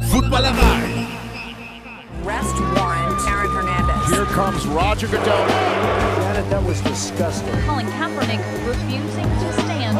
[0.00, 1.06] Footballerei.
[2.24, 4.10] Arrest warrant, Aaron Hernandez.
[4.10, 5.46] Here comes Roger Goodell.
[6.18, 7.52] Janet, that was disgusting.
[7.66, 9.98] Colin Kaepernick refusing to stand.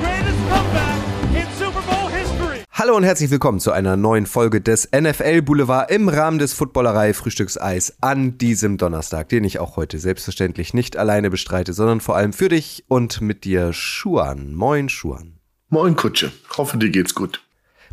[0.00, 0.98] Greatest comeback
[1.34, 2.62] in Super Bowl history.
[2.72, 7.12] Hallo und herzlich willkommen zu einer neuen Folge des NFL Boulevard im Rahmen des Footballerei
[7.12, 12.32] Frühstückseis an diesem Donnerstag, den ich auch heute selbstverständlich nicht alleine bestreite, sondern vor allem
[12.32, 14.54] für dich und mit dir Schuan.
[14.54, 15.34] Moin Schuan.
[15.68, 17.42] Moin Kutsche, hoffe dir geht's gut.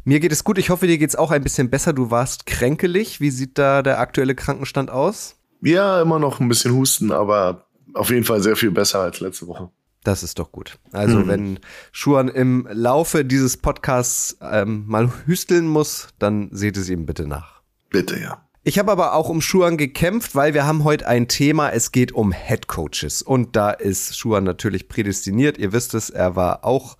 [0.05, 1.93] Mir geht es gut, ich hoffe dir geht's auch ein bisschen besser.
[1.93, 3.21] Du warst kränkelig.
[3.21, 5.35] Wie sieht da der aktuelle Krankenstand aus?
[5.61, 9.47] Ja, immer noch ein bisschen Husten, aber auf jeden Fall sehr viel besser als letzte
[9.47, 9.69] Woche.
[10.03, 10.77] Das ist doch gut.
[10.91, 11.27] Also Mhm.
[11.29, 11.59] wenn
[11.93, 17.61] Schuan im Laufe dieses Podcasts ähm, mal hüsteln muss, dann seht es ihm bitte nach.
[17.89, 18.43] Bitte, ja.
[18.65, 22.11] Ich habe aber auch um Schuan gekämpft, weil wir haben heute ein Thema, es geht
[22.13, 25.57] um Head Coaches und da ist Schuan natürlich prädestiniert.
[25.57, 26.97] Ihr wisst es, er war auch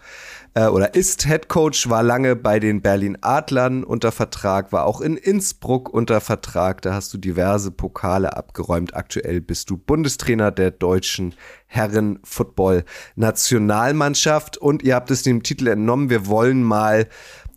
[0.56, 5.02] äh, oder ist Head Coach, war lange bei den Berlin Adlern unter Vertrag, war auch
[5.02, 6.82] in Innsbruck unter Vertrag.
[6.82, 8.96] Da hast du diverse Pokale abgeräumt.
[8.96, 12.84] Aktuell bist du Bundestrainer der deutschen Herren Football
[13.16, 16.10] Nationalmannschaft und ihr habt es dem Titel entnommen.
[16.10, 17.08] Wir wollen mal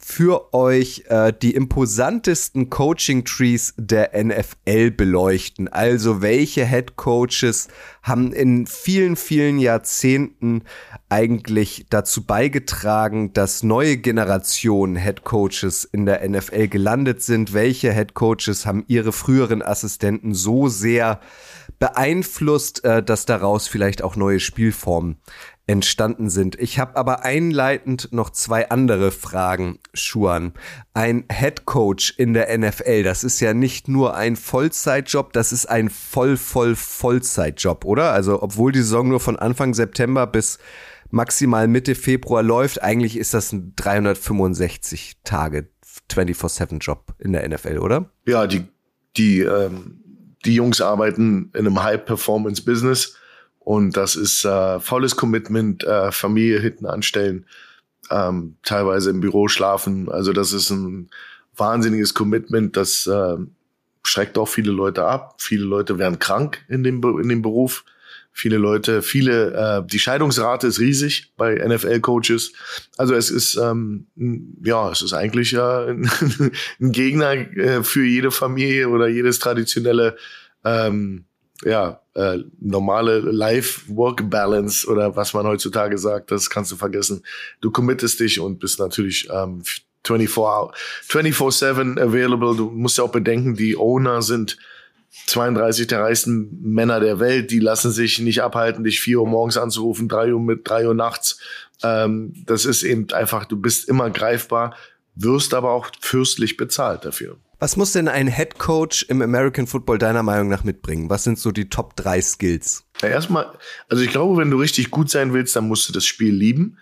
[0.09, 5.67] für euch äh, die imposantesten Coaching-Trees der NFL beleuchten.
[5.67, 7.67] Also welche Head Coaches
[8.05, 10.63] haben in vielen, vielen Jahrzehnten
[11.09, 17.53] eigentlich dazu beigetragen, dass neue Generationen Head Coaches in der NFL gelandet sind?
[17.53, 21.19] Welche Head Coaches haben ihre früheren Assistenten so sehr
[21.81, 25.17] beeinflusst, äh, dass daraus vielleicht auch neue Spielformen
[25.67, 26.59] entstanden sind.
[26.61, 30.53] Ich habe aber einleitend noch zwei andere Fragen, Schuan.
[30.95, 35.67] Ein Head Coach in der NFL, das ist ja nicht nur ein Vollzeitjob, das ist
[35.67, 38.13] ein voll, voll Vollzeitjob, oder?
[38.13, 40.59] Also, obwohl die Saison nur von Anfang September bis
[41.11, 45.69] maximal Mitte Februar läuft, eigentlich ist das ein 365 Tage
[46.13, 48.11] 24-7-Job in der NFL, oder?
[48.25, 48.65] Ja, die,
[49.17, 50.01] die, ähm,
[50.45, 53.17] die Jungs arbeiten in einem High-Performance-Business
[53.67, 57.47] und das ist äh, volles Commitment, äh, Familie hinten anstellen,
[58.13, 60.09] ähm, teilweise im Büro schlafen.
[60.09, 61.11] Also das ist ein
[61.57, 63.35] wahnsinniges Commitment, das äh,
[64.05, 65.35] schreckt auch viele Leute ab.
[65.39, 67.85] Viele Leute werden krank in dem, in dem Beruf.
[68.31, 72.53] Viele Leute, viele, äh, die Scheidungsrate ist riesig bei NFL-Coaches.
[72.97, 74.07] Also es ist, ähm,
[74.63, 75.59] ja, es ist eigentlich äh,
[75.91, 76.09] ein,
[76.81, 80.17] ein Gegner äh, für jede Familie oder jedes traditionelle,
[80.65, 81.25] ähm,
[81.65, 87.23] ja, äh, normale Life-Work-Balance oder was man heutzutage sagt, das kannst du vergessen.
[87.61, 89.63] Du committest dich und bist natürlich ähm,
[90.05, 90.73] 24 hour-
[91.09, 92.57] 24/7 available.
[92.57, 94.59] Du musst ja auch bedenken, die Owner sind
[95.27, 99.57] 32 der reichsten Männer der Welt, die lassen sich nicht abhalten, dich 4 Uhr morgens
[99.57, 101.39] anzurufen, 3 Uhr mit 3 Uhr nachts.
[101.83, 104.77] Ähm, das ist eben einfach, du bist immer greifbar,
[105.15, 107.39] wirst aber auch fürstlich bezahlt dafür.
[107.59, 111.09] Was muss denn ein Head Coach im American Football deiner Meinung nach mitbringen?
[111.09, 112.85] Was sind so die Top 3 Skills?
[113.01, 113.47] Ja, erstmal,
[113.89, 116.77] also ich glaube, wenn du richtig gut sein willst, dann musst du das Spiel lieben,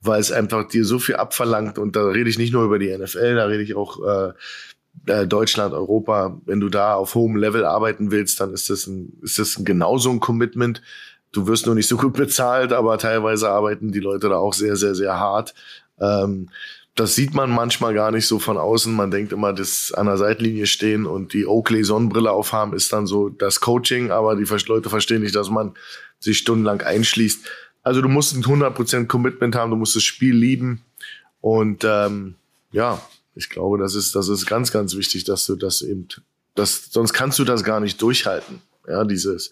[0.00, 1.78] weil es einfach dir so viel abverlangt.
[1.78, 4.32] Und da rede ich nicht nur über die NFL, da rede ich auch äh,
[5.06, 6.40] äh, Deutschland, Europa.
[6.46, 9.64] Wenn du da auf hohem Level arbeiten willst, dann ist das ein, ist das ein
[9.64, 10.80] genauso ein Commitment.
[11.32, 14.76] Du wirst nur nicht so gut bezahlt, aber teilweise arbeiten die Leute da auch sehr,
[14.76, 15.54] sehr, sehr hart.
[16.00, 16.50] Ähm,
[16.96, 18.92] das sieht man manchmal gar nicht so von außen.
[18.92, 23.06] Man denkt immer, das an der Seitlinie stehen und die Oakley Sonnenbrille aufhaben ist dann
[23.06, 25.74] so das Coaching, aber die Leute verstehen nicht, dass man
[26.18, 27.48] sich stundenlang einschließt.
[27.82, 30.82] Also du musst ein 100% Commitment haben, du musst das Spiel lieben
[31.40, 32.34] und ähm,
[32.72, 33.00] ja,
[33.34, 36.08] ich glaube, das ist das ist ganz ganz wichtig, dass du das eben
[36.54, 38.60] das sonst kannst du das gar nicht durchhalten.
[38.86, 39.50] Ja, dieses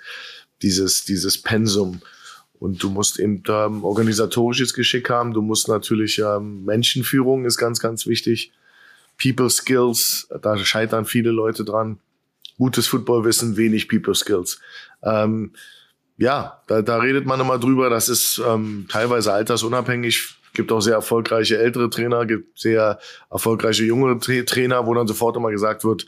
[0.61, 2.03] dieses dieses Pensum
[2.61, 5.33] und du musst eben ähm, organisatorisches Geschick haben.
[5.33, 8.53] Du musst natürlich ähm, Menschenführung ist ganz, ganz wichtig.
[9.21, 11.99] People Skills, da scheitern viele Leute dran.
[12.57, 14.61] Gutes Footballwissen, wenig People Skills.
[15.03, 15.53] Ähm,
[16.17, 17.91] ja, da, da redet man immer drüber.
[17.91, 20.35] Das ist ähm, teilweise altersunabhängig.
[20.55, 22.99] Gibt auch sehr erfolgreiche ältere Trainer, gibt sehr
[23.31, 26.07] erfolgreiche junge Tra Trainer, wo dann sofort immer gesagt wird,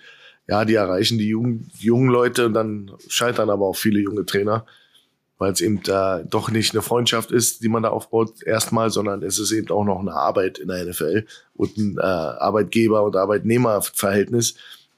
[0.48, 4.66] ja, die erreichen die jungen, jungen Leute und dann scheitern aber auch viele junge Trainer
[5.40, 9.22] weil es eben da doch nicht eine Freundschaft ist, die man da aufbaut erstmal, sondern
[9.22, 13.16] es ist eben auch noch eine Arbeit in der NFL und ein äh, Arbeitgeber- und
[13.16, 14.54] Arbeitnehmerverhältnis.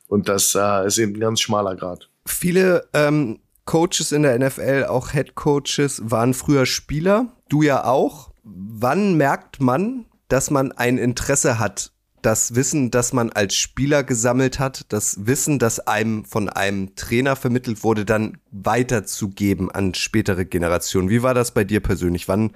[0.09, 2.11] Und das äh, ist eben ein ganz schmaler Grad.
[2.27, 7.29] Viele ähm, Coaches in der NFL, auch Head Coaches, waren früher Spieler.
[7.49, 8.33] Du ja auch.
[8.43, 11.92] Wann merkt man, dass man ein Interesse hat,
[12.23, 17.37] das Wissen, das man als Spieler gesammelt hat, das Wissen, das einem von einem Trainer
[17.37, 21.11] vermittelt wurde, dann weiterzugeben an spätere Generationen?
[21.11, 22.29] Wie war das bei dir persönlich?
[22.29, 22.53] Wann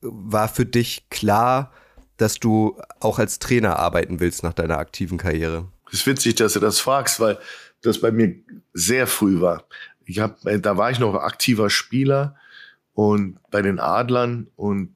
[0.00, 1.72] war für dich klar,
[2.16, 5.68] dass du auch als Trainer arbeiten willst nach deiner aktiven Karriere?
[5.88, 7.38] Es ist witzig, dass du das fragst, weil
[7.82, 8.34] das bei mir
[8.72, 9.64] sehr früh war.
[10.04, 12.36] Ich hab, äh, da war ich noch aktiver Spieler
[12.94, 14.94] und bei den Adlern und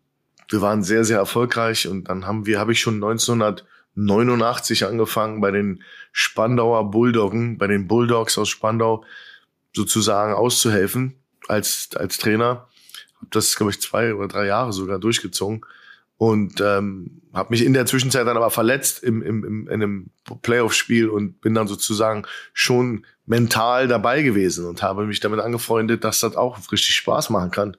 [0.50, 3.00] wir waren sehr, sehr erfolgreich und dann haben wir, habe ich schon
[3.96, 5.82] 1989 angefangen bei den
[6.12, 9.04] Spandauer Bulldoggen, bei den Bulldogs aus Spandau
[9.72, 11.14] sozusagen auszuhelfen
[11.48, 12.68] als, als Trainer.
[13.16, 15.64] Habe das, glaube ich, zwei oder drei Jahre sogar durchgezogen
[16.16, 20.10] und ähm, habe mich in der Zwischenzeit dann aber verletzt im, im, im, in einem
[20.42, 26.20] Playoff-Spiel und bin dann sozusagen schon mental dabei gewesen und habe mich damit angefreundet, dass
[26.20, 27.76] das auch richtig Spaß machen kann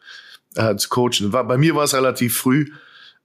[0.56, 1.32] äh, zu coachen.
[1.32, 2.72] War, bei mir war es relativ früh.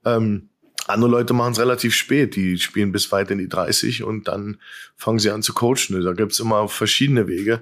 [0.05, 0.49] Ähm,
[0.87, 2.35] andere Leute machen es relativ spät.
[2.35, 4.57] Die spielen bis weit in die 30 und dann
[4.95, 6.01] fangen sie an zu coachen.
[6.03, 7.61] Da gibt's immer verschiedene Wege.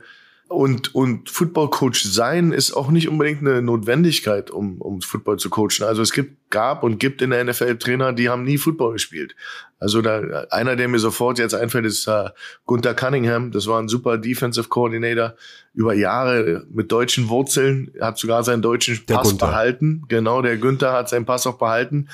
[0.50, 5.84] Und, und Football-Coach sein ist auch nicht unbedingt eine Notwendigkeit, um, um Football zu coachen.
[5.84, 9.36] Also es gibt, gab und gibt in der NFL Trainer, die haben nie Football gespielt.
[9.78, 12.30] Also da, einer, der mir sofort jetzt einfällt, ist uh,
[12.66, 13.52] Gunther Cunningham.
[13.52, 15.36] Das war ein super Defensive Coordinator
[15.76, 17.92] über Jahre mit deutschen Wurzeln.
[17.94, 19.46] Er hat sogar seinen deutschen Der Pass Gunther.
[19.46, 20.06] behalten.
[20.08, 22.10] Genau, der Günther hat seinen Pass auch behalten.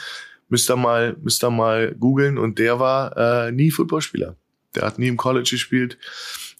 [0.49, 2.37] Müsst ihr mal, müsst ihr mal googeln.
[2.37, 4.35] Und der war äh, nie Footballspieler.
[4.75, 5.97] Der hat nie im College gespielt.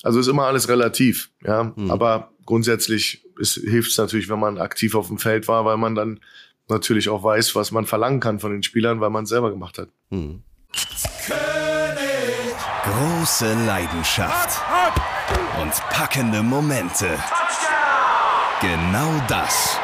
[0.04, 1.74] Also ist immer alles relativ, ja.
[1.90, 6.20] Aber grundsätzlich hilft es natürlich, wenn man aktiv auf dem Feld war, weil man dann
[6.68, 9.78] natürlich auch weiß, was man verlangen kann von den Spielern, weil man es selber gemacht
[9.78, 9.90] hat.
[12.84, 14.62] Große Leidenschaft
[15.62, 17.08] und packende Momente.
[18.62, 19.78] Genau das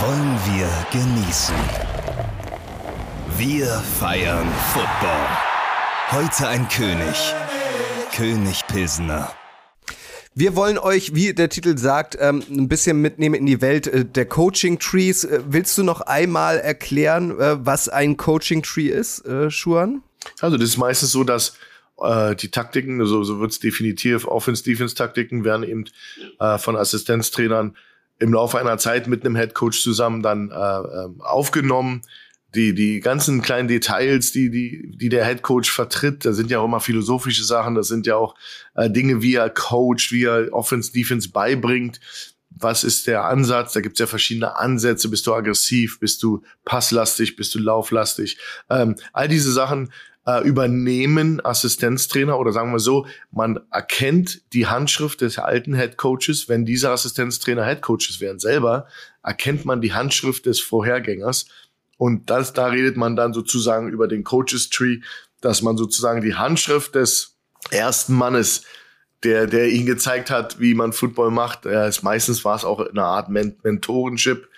[0.00, 1.54] wollen wir genießen.
[3.36, 3.66] Wir
[3.98, 5.26] feiern Football.
[6.12, 7.34] Heute ein König.
[8.14, 9.32] König Pilsener.
[10.36, 14.04] Wir wollen euch, wie der Titel sagt, ähm, ein bisschen mitnehmen in die Welt äh,
[14.04, 15.24] der Coaching Trees.
[15.24, 20.02] Äh, willst du noch einmal erklären, äh, was ein Coaching Tree ist, Schuan?
[20.40, 21.56] Also das ist meistens so, dass
[22.00, 25.84] äh, die Taktiken, so, so wird es definitiv, Offense-Defense-Taktiken werden eben
[26.38, 27.76] äh, von Assistenztrainern
[28.20, 32.02] im Laufe einer Zeit mit einem Headcoach zusammen dann äh, ähm, aufgenommen.
[32.54, 36.66] Die, die ganzen kleinen Details, die, die, die der Headcoach vertritt, da sind ja auch
[36.66, 38.34] immer philosophische Sachen, das sind ja auch
[38.74, 42.00] äh, Dinge, wie er coacht, wie er Offense, Defense beibringt.
[42.56, 43.72] Was ist der Ansatz?
[43.72, 45.08] Da gibt's ja verschiedene Ansätze.
[45.08, 45.98] Bist du aggressiv?
[45.98, 47.34] Bist du passlastig?
[47.34, 48.38] Bist du lauflastig?
[48.70, 49.90] Ähm, all diese Sachen
[50.26, 56.48] äh, übernehmen Assistenztrainer oder sagen wir so, man erkennt die Handschrift des alten Head Coaches,
[56.48, 58.86] wenn diese Assistenztrainer Head Coaches wären selber,
[59.22, 61.46] erkennt man die Handschrift des Vorhergängers
[61.96, 65.00] und das, da redet man dann sozusagen über den Coaches Tree,
[65.40, 67.36] dass man sozusagen die Handschrift des
[67.70, 68.62] ersten Mannes,
[69.22, 72.80] der, der ihn gezeigt hat, wie man Football macht, er ist, meistens war es auch
[72.80, 74.48] eine Art Men Mentorenship,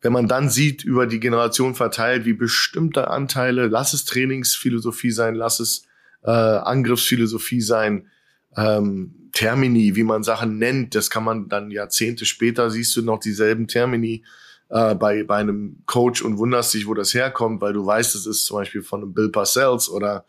[0.00, 5.34] wenn man dann sieht, über die Generation verteilt, wie bestimmte Anteile, lass es Trainingsphilosophie sein,
[5.34, 5.86] lass es
[6.24, 8.08] äh, Angriffsphilosophie sein,
[8.56, 13.18] ähm, Termini, wie man Sachen nennt, das kann man dann Jahrzehnte später, siehst du noch
[13.18, 14.24] dieselben Termini
[14.72, 18.26] äh, bei, bei einem Coach und wunderst dich, wo das herkommt, weil du weißt, es
[18.26, 20.24] ist zum Beispiel von einem Bill Parcells oder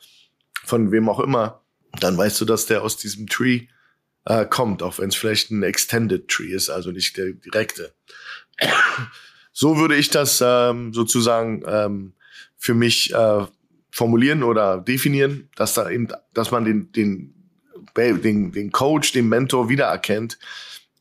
[0.66, 1.62] von wem auch immer,
[2.00, 3.68] dann weißt du, dass der aus diesem Tree
[4.26, 7.94] äh, kommt, auch wenn es vielleicht ein Extended Tree ist, also nicht der direkte.
[9.54, 12.14] So würde ich das ähm, sozusagen ähm,
[12.58, 13.46] für mich äh,
[13.92, 17.34] formulieren oder definieren, dass da eben, dass man den, den,
[17.96, 20.38] den, den Coach, den Mentor wiedererkennt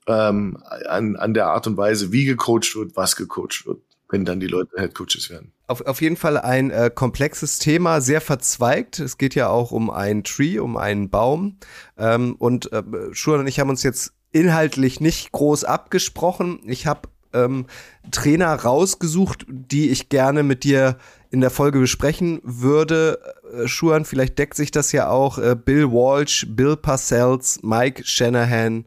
[0.06, 4.40] ähm, an, an der Art und Weise, wie gecoacht wird, was gecoacht wird, wenn dann
[4.40, 5.52] die Leute Head Coaches werden.
[5.66, 8.98] Auf, auf jeden Fall ein äh, komplexes Thema, sehr verzweigt.
[8.98, 11.58] Es geht ja auch um einen Tree, um einen Baum.
[11.96, 12.82] Ähm, und äh,
[13.12, 16.60] Schuhan und ich haben uns jetzt inhaltlich nicht groß abgesprochen.
[16.66, 17.66] Ich habe ähm,
[18.10, 20.98] Trainer rausgesucht, die ich gerne mit dir
[21.30, 23.18] in der Folge besprechen würde.
[23.52, 25.38] Äh, Schuhan, vielleicht deckt sich das ja auch.
[25.38, 28.84] Äh, Bill Walsh, Bill Parcells, Mike Shanahan.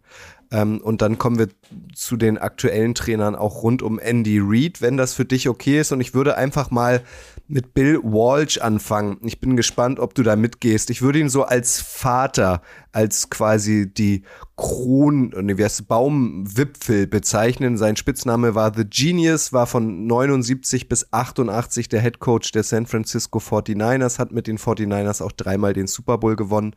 [0.52, 1.50] Ähm, und dann kommen wir
[1.94, 5.92] zu den aktuellen Trainern auch rund um Andy Reid, wenn das für dich okay ist.
[5.92, 7.02] Und ich würde einfach mal
[7.48, 9.18] mit Bill Walsh anfangen.
[9.22, 10.90] Ich bin gespannt, ob du da mitgehst.
[10.90, 12.62] Ich würde ihn so als Vater,
[12.92, 14.24] als quasi die
[14.58, 17.78] Kron, nee, wie heißt Baumwipfel bezeichnen.
[17.78, 22.88] Sein Spitzname war The Genius, war von 79 bis 88 der Head Coach der San
[22.88, 26.74] Francisco 49ers, hat mit den 49ers auch dreimal den Super Bowl gewonnen.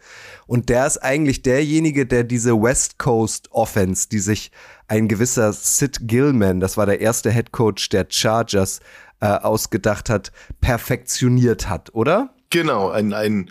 [0.47, 4.51] Und der ist eigentlich derjenige, der diese West Coast Offense, die sich
[4.89, 8.81] ein gewisser Sid Gillman, das war der erste Head Coach der Chargers,
[9.21, 12.35] äh, ausgedacht hat, perfektioniert hat, oder?
[12.51, 13.51] Genau, ein, ein,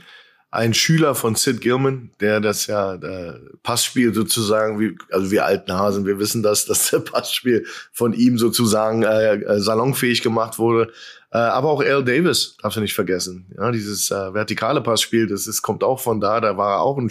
[0.50, 3.34] ein Schüler von Sid Gilman, der das ja äh,
[3.64, 8.38] Passspiel sozusagen, wie, also wir alten Hasen, wir wissen das, dass der Passspiel von ihm
[8.38, 10.92] sozusagen äh, äh, salonfähig gemacht wurde.
[11.32, 13.46] Äh, aber auch Al Davis, darfst du nicht vergessen.
[13.58, 16.98] Ja, dieses äh, vertikale Passspiel, das ist, kommt auch von da, da war er auch
[16.98, 17.10] ein,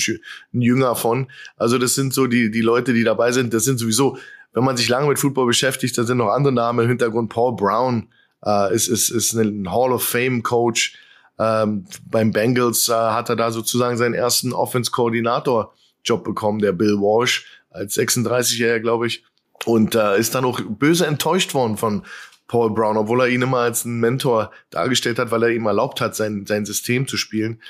[0.54, 1.30] ein Jünger von.
[1.56, 4.16] Also das sind so die, die Leute, die dabei sind, das sind sowieso,
[4.54, 7.30] wenn man sich lange mit Football beschäftigt, da sind noch andere Namen im Hintergrund.
[7.30, 8.08] Paul Brown
[8.44, 10.98] äh, ist, ist, ist ein Hall of Fame Coach
[11.38, 17.46] ähm, beim Bengals äh, hat er da sozusagen seinen ersten Offense-Koordinator-Job bekommen, der Bill Walsh,
[17.70, 19.24] als 36-Jähriger, glaube ich.
[19.64, 22.04] Und äh, ist dann auch böse enttäuscht worden von
[22.46, 26.00] Paul Brown, obwohl er ihn immer als einen Mentor dargestellt hat, weil er ihm erlaubt
[26.00, 27.60] hat, sein, sein System zu spielen.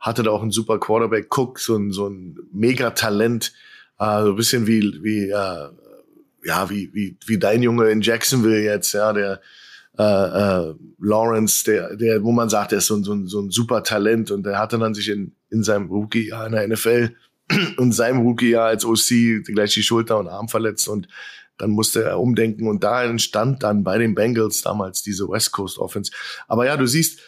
[0.00, 3.52] Hatte da auch einen super Quarterback, Cook, so ein, so ein Megatalent,
[3.98, 5.68] äh, so ein bisschen wie, wie, äh,
[6.44, 9.40] ja, wie, wie, wie dein Junge in Jacksonville jetzt, ja, der
[9.98, 13.40] äh, äh, Lawrence, der, der, wo man sagt, der ist so, ein so, ein so
[13.40, 17.14] ein super Talent und der hatte dann sich in, in seinem Rookie-Jahr in der NFL
[17.76, 21.08] und seinem Rookie-Jahr als OC gleich die Schulter und Arm verletzt und
[21.58, 25.78] dann musste er umdenken und da entstand dann bei den Bengals damals diese West Coast
[25.78, 26.10] Offense.
[26.48, 27.20] Aber ja, du siehst,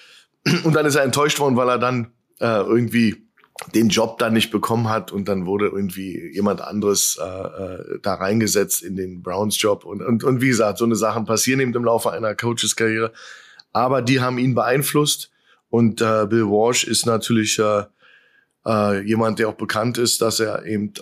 [0.64, 3.25] und dann ist er enttäuscht worden, weil er dann äh, irgendwie
[3.75, 8.15] den Job dann nicht bekommen hat und dann wurde irgendwie jemand anderes äh, äh, da
[8.15, 11.75] reingesetzt in den Browns Job und, und, und wie gesagt, so eine Sachen passieren eben
[11.75, 13.13] im Laufe einer Coaches Karriere,
[13.73, 15.31] aber die haben ihn beeinflusst
[15.71, 17.85] und äh, Bill Walsh ist natürlich äh,
[18.67, 20.93] äh, jemand, der auch bekannt ist, dass er eben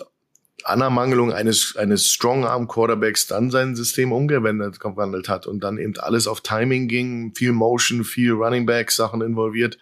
[0.63, 5.93] an Ermangelung eines, eines Strong-Arm Quarterbacks dann sein System umgewandelt gewandelt hat und dann eben
[5.97, 9.77] alles auf Timing ging, viel Motion, viel Running Back Sachen involviert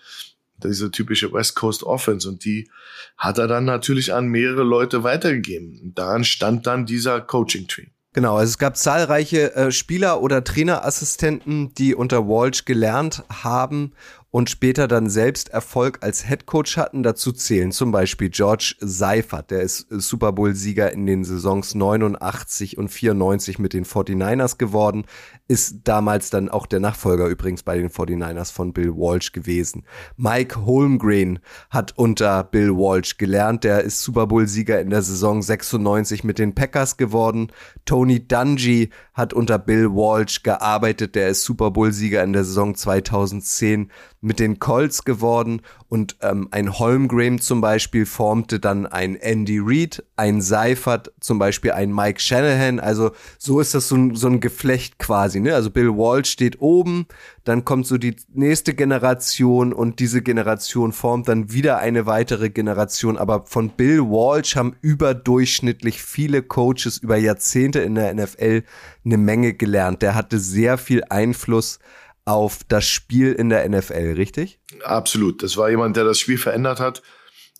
[0.58, 2.28] diese typische West Coast Offense.
[2.28, 2.70] Und die
[3.18, 5.80] hat er dann natürlich an mehrere Leute weitergegeben.
[5.84, 7.88] Und daran stand dann dieser Coaching Tree.
[8.14, 13.94] Genau, also es gab zahlreiche äh, Spieler oder Trainerassistenten, die unter Walsh gelernt haben
[14.30, 17.02] und später dann selbst Erfolg als Head Coach hatten.
[17.02, 22.90] Dazu zählen zum Beispiel George Seifert, der ist Super Bowl-Sieger in den Saisons 89 und
[22.90, 25.06] 94 mit den 49ers geworden,
[25.48, 29.84] ist damals dann auch der Nachfolger übrigens bei den 49ers von Bill Walsh gewesen.
[30.16, 36.24] Mike Holmgren hat unter Bill Walsh gelernt, der ist Super Bowl-Sieger in der Saison 96
[36.24, 37.52] mit den Packers geworden.
[37.86, 43.92] Tony Dungy hat unter Bill Walsh gearbeitet, der ist Super Bowl-Sieger in der Saison 2010
[44.24, 50.04] mit den Colts geworden und ähm, ein Holmgren zum Beispiel formte dann ein Andy Reid,
[50.16, 52.80] ein Seifert zum Beispiel ein Mike Shanahan.
[52.80, 55.33] Also so ist das so ein, so ein Geflecht quasi.
[55.42, 55.56] Ne?
[55.56, 57.08] Also Bill Walsh steht oben,
[57.44, 63.18] dann kommt so die nächste Generation und diese Generation formt dann wieder eine weitere Generation.
[63.18, 68.64] Aber von Bill Walsh haben überdurchschnittlich viele Coaches über Jahrzehnte in der NFL
[69.06, 70.02] eine Menge gelernt.
[70.02, 71.80] Der hatte sehr viel Einfluss
[72.26, 74.60] auf das Spiel in der NFL, richtig?
[74.84, 75.44] Absolut.
[75.44, 77.02] Das war jemand, der das Spiel verändert hat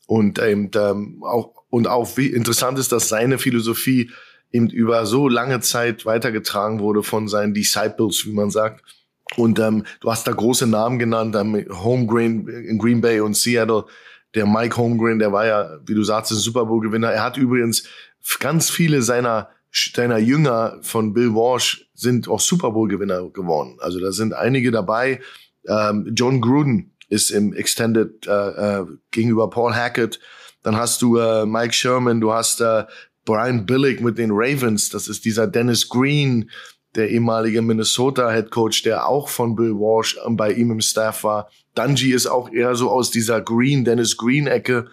[0.08, 4.12] und ähm, auch und auch wie interessant ist, dass seine Philosophie
[4.54, 8.84] eben über so lange Zeit weitergetragen wurde von seinen Disciples, wie man sagt.
[9.36, 13.86] Und ähm, du hast da große Namen genannt, ähm, Homegrain in Green Bay und Seattle.
[14.36, 17.12] Der Mike Homegrain, der war ja, wie du sagst, ein Super Bowl Gewinner.
[17.12, 17.84] Er hat übrigens
[18.40, 19.50] ganz viele seiner
[19.96, 23.78] seiner Jünger von Bill Walsh sind auch Super Bowl Gewinner geworden.
[23.80, 25.20] Also da sind einige dabei.
[25.68, 30.20] Ähm, John Gruden ist im Extended äh, äh, gegenüber Paul Hackett.
[30.62, 32.86] Dann hast du äh, Mike Sherman, du hast äh,
[33.26, 34.90] Brian Billick mit den Ravens.
[34.90, 36.50] Das ist dieser Dennis Green,
[36.96, 41.24] der ehemalige Minnesota Head Coach, der auch von Bill Walsh äh, bei ihm im Staff
[41.24, 41.50] war.
[41.76, 44.88] Dungy ist auch eher so aus dieser Green, Dennis Green Ecke.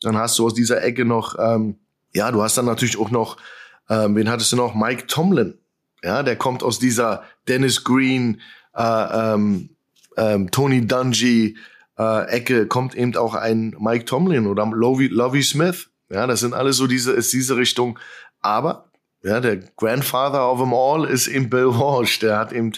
[0.00, 1.76] Dann hast du aus dieser Ecke noch, ähm,
[2.14, 3.36] ja, du hast dann natürlich auch noch
[3.90, 4.74] ähm, wen hattest du noch?
[4.74, 5.54] Mike Tomlin.
[6.02, 8.40] Ja, der kommt aus dieser Dennis Green,
[8.74, 9.70] äh, ähm,
[10.16, 11.56] ähm, Tony Dungy
[11.98, 15.89] äh, Ecke, kommt eben auch ein Mike Tomlin oder Lovey, Lovey Smith.
[16.10, 17.98] Ja, das sind alles so diese, ist diese Richtung.
[18.40, 18.90] Aber,
[19.22, 22.18] ja, der Grandfather of them all ist eben Bill Walsh.
[22.18, 22.72] Der hat eben,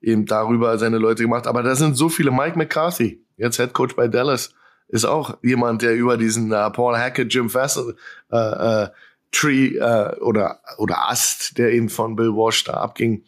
[0.00, 1.46] eben darüber seine Leute gemacht.
[1.46, 2.30] Aber da sind so viele.
[2.30, 4.54] Mike McCarthy, jetzt Head Coach bei Dallas,
[4.88, 7.96] ist auch jemand, der über diesen äh, Paul Hackett, Jim Fassel,
[8.32, 8.36] äh,
[8.84, 8.88] äh,
[9.30, 13.24] Tree äh, oder, oder Ast, der eben von Bill Walsh da abging,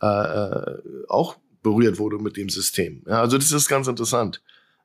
[0.00, 3.02] äh, äh, auch berührt wurde mit dem System.
[3.08, 4.40] Ja, also das ist ganz interessant.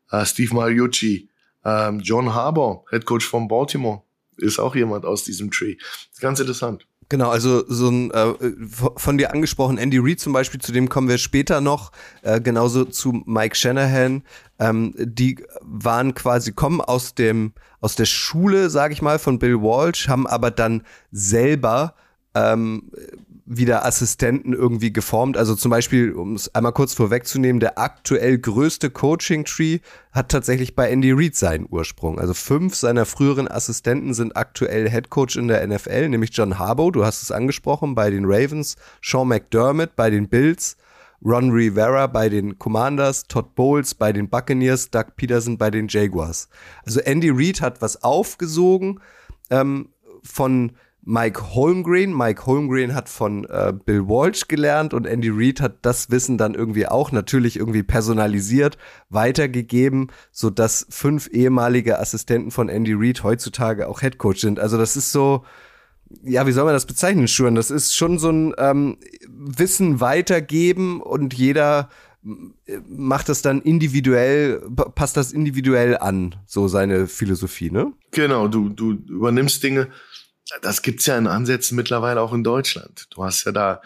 [0.09, 1.29] Äh, Steve Mariucci,
[1.63, 4.01] äh, John Harbour, Head Coach von Baltimore,
[4.37, 5.77] ist auch jemand aus diesem Tree.
[6.19, 6.87] Ganz interessant.
[7.07, 8.33] Genau, also so ein äh,
[8.97, 11.91] von dir angesprochen Andy Reid zum Beispiel, zu dem kommen wir später noch,
[12.23, 14.23] äh, genauso zu Mike Shanahan.
[14.57, 19.61] Ähm, die waren quasi kommen aus dem aus der Schule, sage ich mal, von Bill
[19.61, 21.93] Walsh, haben aber dann selber
[22.33, 22.89] ähm,
[23.45, 25.37] wieder Assistenten irgendwie geformt.
[25.37, 29.79] Also zum Beispiel, um es einmal kurz vorwegzunehmen, der aktuell größte Coaching-Tree
[30.11, 32.19] hat tatsächlich bei Andy Reid seinen Ursprung.
[32.19, 36.91] Also fünf seiner früheren Assistenten sind aktuell Head Coach in der NFL, nämlich John Harbaugh,
[36.91, 40.75] du hast es angesprochen, bei den Ravens, Sean McDermott bei den Bills,
[41.23, 46.49] Ron Rivera bei den Commanders, Todd Bowles bei den Buccaneers, Doug Peterson bei den Jaguars.
[46.83, 48.99] Also Andy Reid hat was aufgesogen
[49.51, 49.89] ähm,
[50.23, 50.71] von
[51.05, 52.17] Mike Holmgren.
[52.17, 56.55] Mike Holmgren hat von äh, Bill Walsh gelernt und Andy Reid hat das Wissen dann
[56.55, 58.77] irgendwie auch natürlich irgendwie personalisiert
[59.09, 64.59] weitergegeben, so dass fünf ehemalige Assistenten von Andy Reid heutzutage auch Headcoach sind.
[64.59, 65.45] Also das ist so,
[66.23, 67.53] ja, wie soll man das bezeichnen, Schuhen?
[67.53, 68.97] Das ist schon so ein ähm,
[69.29, 71.89] Wissen weitergeben und jeder
[72.87, 74.59] macht das dann individuell,
[74.95, 77.93] passt das individuell an, so seine Philosophie, ne?
[78.09, 79.89] Genau, du, du übernimmst Dinge,
[80.61, 83.07] das gibt's ja in Ansätzen mittlerweile auch in Deutschland.
[83.09, 83.81] Du hast ja da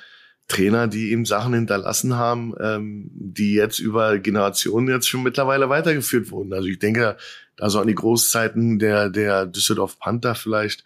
[0.47, 6.31] Trainer, die ihm Sachen hinterlassen haben, ähm, die jetzt über Generationen jetzt schon mittlerweile weitergeführt
[6.31, 6.53] wurden.
[6.53, 7.17] Also ich denke
[7.55, 10.83] da so an die Großzeiten der, der Düsseldorf Panther vielleicht,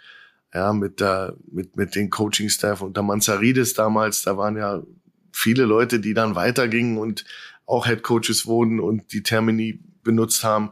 [0.53, 4.83] ja, mit der, mit, mit den Coaching-Staff unter Manzaridis damals, da waren ja
[5.31, 7.25] viele Leute, die dann weitergingen und
[7.65, 10.71] auch Head Coaches wurden und die Termini benutzt haben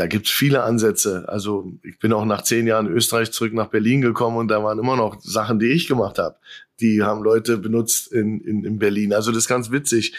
[0.00, 1.26] da gibt's viele Ansätze.
[1.28, 4.78] Also ich bin auch nach zehn Jahren Österreich zurück nach Berlin gekommen und da waren
[4.78, 6.36] immer noch Sachen, die ich gemacht habe.
[6.80, 9.12] Die haben Leute benutzt in, in, in Berlin.
[9.12, 10.14] Also das ist ganz witzig,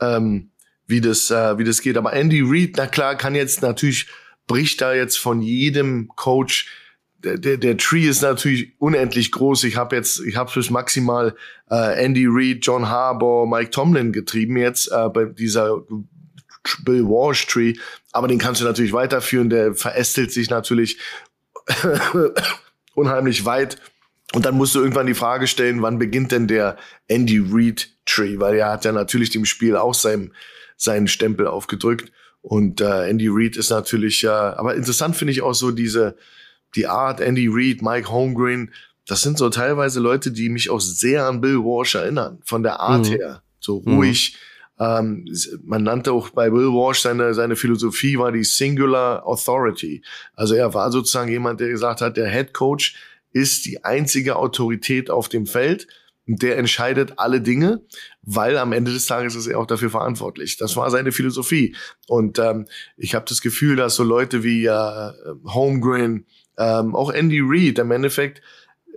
[0.00, 0.50] ähm,
[0.86, 1.96] wie, das, äh, wie das geht.
[1.96, 4.06] Aber Andy Reid, na klar, kann jetzt natürlich,
[4.46, 6.70] bricht da jetzt von jedem Coach
[7.24, 9.64] der, der, der Tree ist natürlich unendlich groß.
[9.64, 11.34] Ich habe jetzt, ich habe bis maximal
[11.68, 15.82] äh, Andy Reid, John Harbour, Mike Tomlin getrieben jetzt äh, bei dieser
[16.84, 17.74] Bill Walsh Tree,
[18.12, 20.98] aber den kannst du natürlich weiterführen, der verästelt sich natürlich
[22.94, 23.78] unheimlich weit.
[24.32, 26.76] Und dann musst du irgendwann die Frage stellen, wann beginnt denn der
[27.08, 28.38] Andy Reid Tree?
[28.38, 30.32] Weil er hat ja natürlich dem Spiel auch seinen,
[30.76, 32.10] seinen Stempel aufgedrückt.
[32.42, 36.16] Und äh, Andy Reid ist natürlich, äh, aber interessant finde ich auch so diese,
[36.74, 38.72] die Art, Andy Reid, Mike Holmgren,
[39.06, 42.80] das sind so teilweise Leute, die mich auch sehr an Bill Walsh erinnern, von der
[42.80, 43.12] Art mhm.
[43.12, 43.42] her.
[43.60, 44.45] So ruhig, mhm
[44.78, 45.26] ähm,
[45.64, 50.02] man nannte auch bei Will Walsh seine, seine Philosophie war die Singular Authority.
[50.34, 52.96] Also er war sozusagen jemand, der gesagt hat, der Head Coach
[53.32, 55.86] ist die einzige Autorität auf dem Feld
[56.26, 57.82] und der entscheidet alle Dinge,
[58.22, 60.56] weil am Ende des Tages ist er auch dafür verantwortlich.
[60.56, 61.76] Das war seine Philosophie.
[62.08, 65.12] Und ähm, ich habe das Gefühl, dass so Leute wie äh,
[65.44, 66.26] Holmgren,
[66.58, 68.42] ähm, auch Andy Reid, im Endeffekt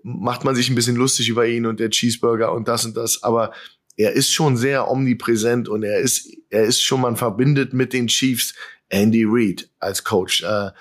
[0.02, 3.22] macht man sich ein bisschen lustig über ihn und der Cheeseburger und das und das,
[3.22, 3.52] aber
[4.00, 8.08] er ist schon sehr omnipräsent und er ist, er ist schon, man verbindet mit den
[8.08, 8.56] Chiefs
[8.88, 10.42] Andy Reid als Coach.
[10.42, 10.72] Äh,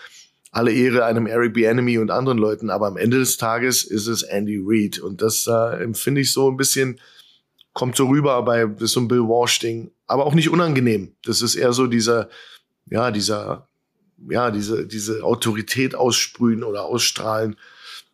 [0.53, 4.23] alle Ehre einem Eric Bieniemy und anderen Leuten, aber am Ende des Tages ist es
[4.23, 7.01] Andy Reid und das äh, empfinde ich so ein bisschen,
[7.73, 11.17] kommt so rüber bei so ein Bill Walsh Ding, aber auch nicht unangenehm.
[11.25, 12.29] Das ist eher so dieser,
[12.87, 13.67] ja, dieser,
[14.31, 17.57] ja, diese, diese Autorität aussprühen oder ausstrahlen.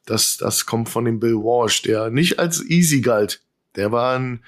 [0.06, 3.42] Das, das kommt von dem Bill Walsh, der nicht als easy galt.
[3.76, 4.42] Der war ein,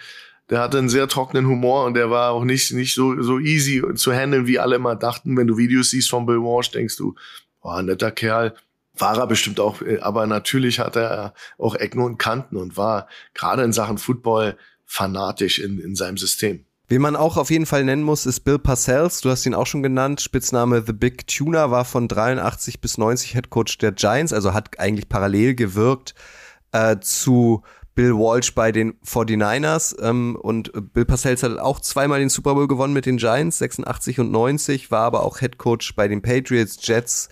[0.51, 3.83] der hatte einen sehr trockenen Humor und der war auch nicht, nicht so, so easy
[3.95, 5.37] zu handeln, wie alle immer dachten.
[5.37, 7.15] Wenn du Videos siehst von Bill Walsh, denkst du,
[7.61, 8.55] boah, netter Kerl.
[8.99, 13.63] War er bestimmt auch, aber natürlich hat er auch Ecken und Kanten und war gerade
[13.63, 14.57] in Sachen Football
[14.87, 16.65] fanatisch in, in seinem System.
[16.89, 19.21] Wen man auch auf jeden Fall nennen muss, ist Bill Parcells.
[19.21, 20.21] Du hast ihn auch schon genannt.
[20.21, 24.79] Spitzname The Big Tuner war von 83 bis 90 Head Coach der Giants, also hat
[24.79, 26.15] eigentlich parallel gewirkt
[26.71, 27.65] äh, zu
[27.97, 32.69] Bill Walsh bei den 49ers ähm, und Bill Parcells hat auch zweimal den Super Bowl
[32.69, 36.79] gewonnen mit den Giants, 86 und 90, war aber auch Head Coach bei den Patriots,
[36.81, 37.31] Jets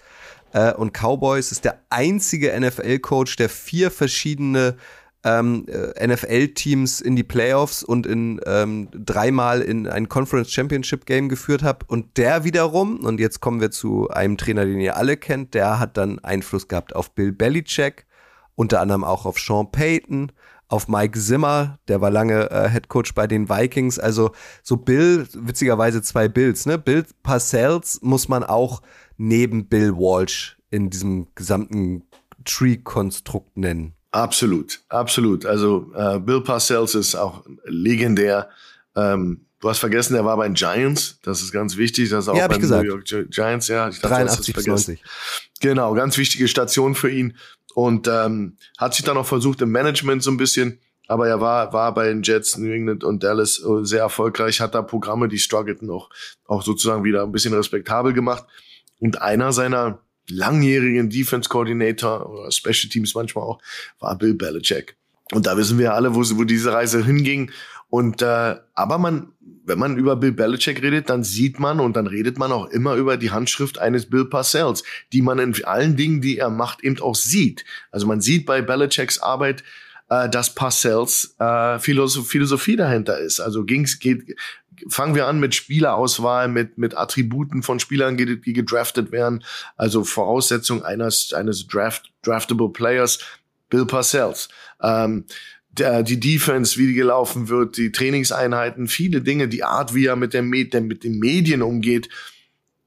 [0.54, 4.76] äh, und Cowboys, ist der einzige NFL-Coach, der vier verschiedene
[5.22, 11.28] ähm, äh, NFL-Teams in die Playoffs und in ähm, dreimal in ein Conference Championship Game
[11.28, 11.88] geführt hat.
[11.88, 15.78] Und der wiederum, und jetzt kommen wir zu einem Trainer, den ihr alle kennt, der
[15.78, 18.06] hat dann Einfluss gehabt auf Bill Belichick,
[18.54, 20.32] unter anderem auch auf Sean Payton,
[20.74, 24.00] auf Mike Zimmer, der war lange äh, Head Coach bei den Vikings.
[24.00, 24.32] Also
[24.64, 26.78] so Bill, witzigerweise zwei Bills, ne?
[26.78, 28.82] Bill Parcells muss man auch
[29.16, 32.02] neben Bill Walsh in diesem gesamten
[32.44, 33.94] Tree-Konstrukt nennen.
[34.10, 35.46] Absolut, absolut.
[35.46, 38.48] Also äh, Bill Parcells ist auch legendär.
[38.96, 41.20] Ähm, du hast vergessen, er war bei den Giants.
[41.22, 42.10] Das ist ganz wichtig.
[42.10, 43.68] Das ist auch ja, bei New York Giants.
[43.68, 45.04] Ja, ich dachte, 83 bis 90.
[45.60, 47.36] Genau, ganz wichtige Station für ihn
[47.74, 51.72] und ähm, hat sich dann auch versucht im Management so ein bisschen, aber er war,
[51.72, 55.38] war bei den Jets, New England und Dallas äh, sehr erfolgreich, hat da Programme, die
[55.38, 56.08] struggleten auch,
[56.46, 58.44] auch sozusagen wieder ein bisschen respektabel gemacht.
[59.00, 63.60] Und einer seiner langjährigen Defense Coordinator oder Special Teams manchmal auch,
[63.98, 64.96] war Bill Belichick.
[65.32, 67.50] Und da wissen wir alle, wo, wo diese Reise hinging.
[67.94, 69.28] Und äh, aber man,
[69.64, 72.96] wenn man über Bill Belichick redet, dann sieht man und dann redet man auch immer
[72.96, 76.98] über die Handschrift eines Bill Parcells, die man in allen Dingen, die er macht, eben
[76.98, 77.64] auch sieht.
[77.92, 79.62] Also man sieht bei Belichicks Arbeit,
[80.08, 83.38] äh, dass Parcells äh, Philosophie, dahinter ist.
[83.38, 84.36] Also ging's geht
[84.88, 89.44] fangen wir an mit Spielerauswahl, mit, mit Attributen von Spielern, die, die gedraftet werden.
[89.76, 93.20] Also Voraussetzung eines, eines Draft, draftable Players,
[93.70, 94.48] Bill Parcells.
[94.82, 95.26] Ähm,
[95.74, 100.34] die Defense, wie die gelaufen wird, die Trainingseinheiten, viele Dinge, die Art, wie er mit,
[100.34, 102.08] der, der mit den Medien umgeht.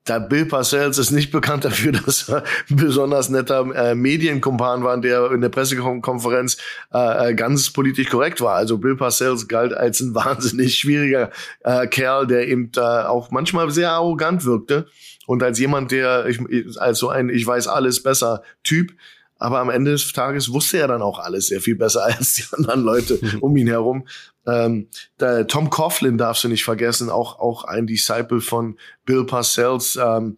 [0.06, 5.00] Da Bill Parcells ist nicht bekannt dafür, dass er ein besonders netter äh, Medienkumpan war,
[5.00, 6.58] der in der Pressekonferenz
[6.93, 8.56] äh, äh, ganz politisch korrekt war.
[8.56, 13.91] Also Bill Parcells galt als ein wahnsinnig schwieriger äh, Kerl, der eben auch manchmal sehr
[13.91, 14.88] arrogant wirkte.
[15.26, 16.39] Und als jemand, der, ich,
[16.80, 18.93] als so ein Ich weiß alles besser Typ,
[19.39, 22.43] aber am Ende des Tages wusste er dann auch alles sehr viel besser als die
[22.56, 24.08] anderen Leute um ihn herum.
[24.45, 24.88] Ähm,
[25.19, 29.97] der Tom Coughlin darfst du nicht vergessen, auch, auch ein Disciple von Bill Parcells.
[30.02, 30.38] Ähm,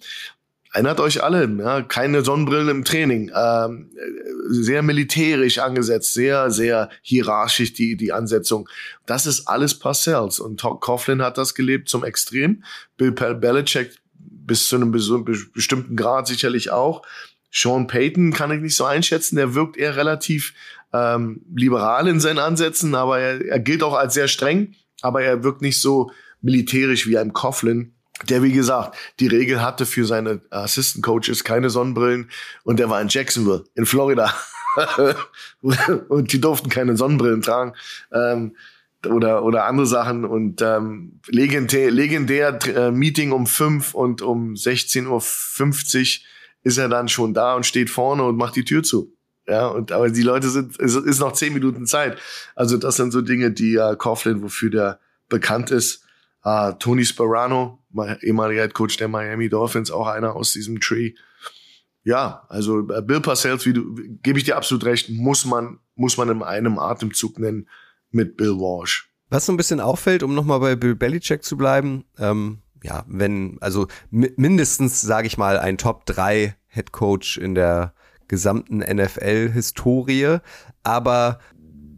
[0.72, 3.90] Erinnert euch alle, ja, keine Sonnenbrillen im Training, ähm,
[4.50, 8.70] sehr militärisch angesetzt, sehr, sehr hierarchisch die, die Ansetzung.
[9.08, 12.64] Das ist alles Parcells und Tom Coughlin hat das gelebt zum Extrem.
[12.98, 17.02] Bill Belichick bis zu einem bestimmten Grad sicherlich auch.
[17.52, 19.36] Sean Payton kann ich nicht so einschätzen.
[19.36, 20.54] Der wirkt eher relativ
[20.94, 25.44] ähm, liberal in seinen Ansätzen, aber er, er gilt auch als sehr streng, aber er
[25.44, 27.94] wirkt nicht so militärisch wie ein Coughlin,
[28.28, 32.30] der, wie gesagt, die Regel hatte für seine Assistant Coaches keine Sonnenbrillen
[32.64, 34.34] und der war in Jacksonville, in Florida.
[36.10, 37.74] und die durften keine Sonnenbrillen tragen.
[38.12, 38.56] Ähm,
[39.08, 45.08] oder, oder andere Sachen und ähm, legendär, legendär äh, Meeting um fünf und um 16.50
[46.20, 46.26] Uhr
[46.70, 49.12] ist er dann schon da und steht vorne und macht die Tür zu.
[49.48, 52.20] Ja, und aber die Leute sind, es ist noch zehn Minuten Zeit.
[52.56, 56.04] Also das sind so Dinge, die äh, Coughlin, wofür der bekannt ist.
[56.44, 57.80] Äh, Tony Sperano,
[58.22, 61.14] ehemaliger Head Coach der Miami Dolphins, auch einer aus diesem Tree.
[62.04, 66.18] Ja, also äh, Bill Parcells, wie du, gebe ich dir absolut recht, muss man, muss
[66.18, 67.68] man in einem Atemzug nennen
[68.12, 69.12] mit Bill Walsh.
[69.30, 73.58] Was so ein bisschen auffällt, um nochmal bei Bill Belichick zu bleiben, ähm, ja, wenn,
[73.62, 77.94] also mindestens, sage ich mal, ein Top 3 Head Coach in der
[78.28, 80.38] gesamten NFL-Historie,
[80.84, 81.40] aber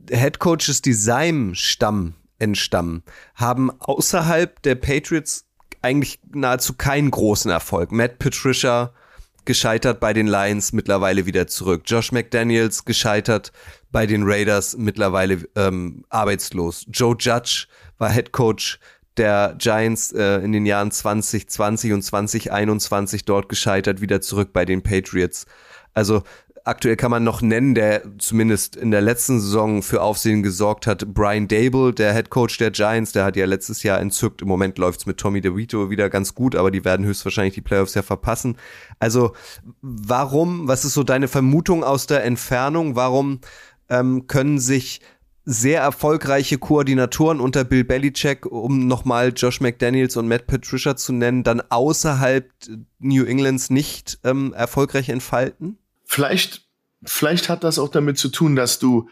[0.10, 3.04] Head Coaches, die seinem Stamm entstammen,
[3.36, 5.46] haben außerhalb der Patriots
[5.82, 7.92] eigentlich nahezu keinen großen Erfolg.
[7.92, 8.94] Matt Patricia
[9.46, 11.84] gescheitert bei den Lions, mittlerweile wieder zurück.
[11.86, 13.52] Josh McDaniels gescheitert
[13.92, 16.86] bei den Raiders, mittlerweile ähm, arbeitslos.
[16.92, 17.66] Joe Judge
[17.98, 18.80] war Head Coach
[19.18, 24.82] der Giants äh, in den Jahren 2020 und 2021 dort gescheitert, wieder zurück bei den
[24.82, 25.46] Patriots.
[25.94, 26.24] Also
[26.64, 31.14] aktuell kann man noch nennen, der zumindest in der letzten Saison für Aufsehen gesorgt hat,
[31.14, 34.42] Brian Dable, der Head Coach der Giants, der hat ja letztes Jahr entzückt.
[34.42, 37.96] Im Moment läuft's mit Tommy DeVito wieder ganz gut, aber die werden höchstwahrscheinlich die Playoffs
[37.96, 38.58] ja verpassen.
[39.00, 39.34] Also
[39.82, 42.96] warum, was ist so deine Vermutung aus der Entfernung?
[42.96, 43.40] Warum
[43.90, 45.02] ähm, können sich
[45.52, 51.44] sehr erfolgreiche Koordinatoren unter Bill Belichick, um nochmal Josh McDaniels und Matt Patricia zu nennen,
[51.44, 52.50] dann außerhalb
[53.00, 55.78] New Englands nicht ähm, erfolgreich entfalten?
[56.06, 56.68] Vielleicht,
[57.04, 59.10] vielleicht hat das auch damit zu tun, dass du,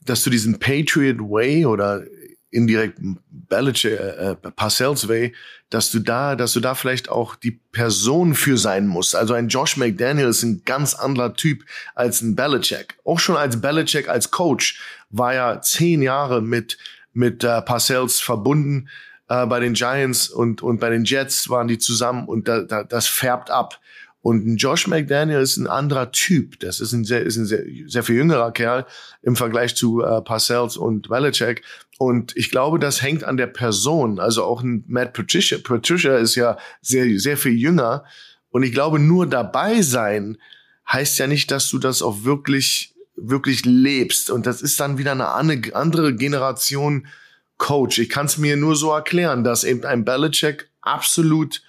[0.00, 2.04] dass du diesen Patriot Way oder
[2.52, 2.98] indirekt
[3.30, 5.34] Belichick, äh, äh, Parcells Way,
[5.70, 9.16] dass du da, dass du da vielleicht auch die Person für sein musst.
[9.16, 12.98] Also ein Josh McDaniel ist ein ganz anderer Typ als ein Belichick.
[13.04, 16.78] Auch schon als Belichick als Coach war er zehn Jahre mit
[17.14, 18.88] mit äh, Parcells verbunden.
[19.28, 22.84] Äh, bei den Giants und und bei den Jets waren die zusammen und da, da,
[22.84, 23.80] das färbt ab.
[24.22, 26.60] Und ein Josh McDaniel ist ein anderer Typ.
[26.60, 28.86] Das ist ein sehr, ist ein sehr, sehr viel jüngerer Kerl
[29.22, 31.62] im Vergleich zu äh, Parcells und Belichick.
[32.02, 34.18] Und ich glaube, das hängt an der Person.
[34.18, 35.58] Also auch ein Matt Patricia.
[35.62, 38.04] Patricia ist ja sehr, sehr viel jünger.
[38.50, 40.36] Und ich glaube, nur dabei sein
[40.90, 44.30] heißt ja nicht, dass du das auch wirklich, wirklich lebst.
[44.32, 47.06] Und das ist dann wieder eine andere Generation
[47.56, 48.00] Coach.
[48.00, 51.62] Ich kann es mir nur so erklären, dass eben ein Belichick absolut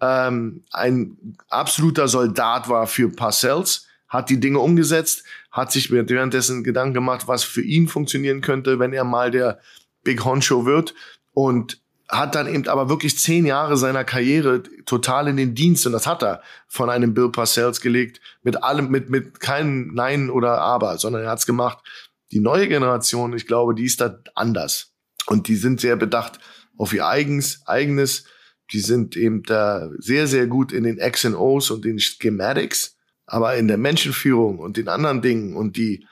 [0.00, 6.94] ähm, ein absoluter Soldat war für Parcells, hat die Dinge umgesetzt, hat sich währenddessen Gedanken
[6.94, 9.60] gemacht, was für ihn funktionieren könnte, wenn er mal der
[10.04, 10.94] Big Honcho wird.
[11.32, 15.92] Und hat dann eben aber wirklich zehn Jahre seiner Karriere total in den Dienst und
[15.92, 20.60] das hat er von einem Bill Parcells gelegt mit allem mit mit keinem Nein oder
[20.60, 21.78] Aber, sondern er hat's gemacht.
[22.32, 24.92] Die neue Generation, ich glaube, die ist da anders.
[25.26, 26.38] Und die sind sehr bedacht
[26.76, 28.24] auf ihr eigens eigenes.
[28.72, 32.95] Die sind eben da sehr, sehr gut in den X und O's und den Schematics,
[33.26, 36.06] aber in der Menschenführung und den anderen Dingen und die,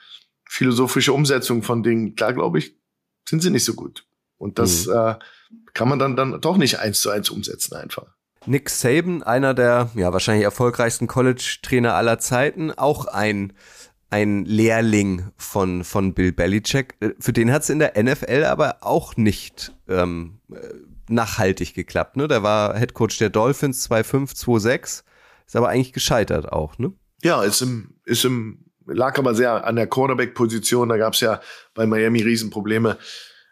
[0.55, 2.77] philosophische Umsetzung von Dingen, klar glaube ich,
[3.27, 4.05] sind sie nicht so gut.
[4.37, 4.93] Und das mhm.
[4.93, 5.15] äh,
[5.73, 8.15] kann man dann, dann doch nicht eins zu eins umsetzen einfach.
[8.45, 13.53] Nick Saban, einer der ja wahrscheinlich erfolgreichsten College-Trainer aller Zeiten, auch ein
[14.11, 16.95] ein Lehrling von, von Bill Belichick.
[17.19, 20.39] Für den hat es in der NFL aber auch nicht ähm,
[21.09, 22.15] nachhaltig geklappt.
[22.15, 22.27] Ne?
[22.27, 25.03] Der war Head Coach der Dolphins 2-5, 2-6,
[25.47, 26.77] ist aber eigentlich gescheitert auch.
[26.77, 26.93] Ne?
[27.23, 30.89] Ja, ist im, ist im, lag aber sehr an der Quarterback-Position.
[30.89, 31.41] Da gab es ja
[31.73, 32.97] bei Miami Riesenprobleme.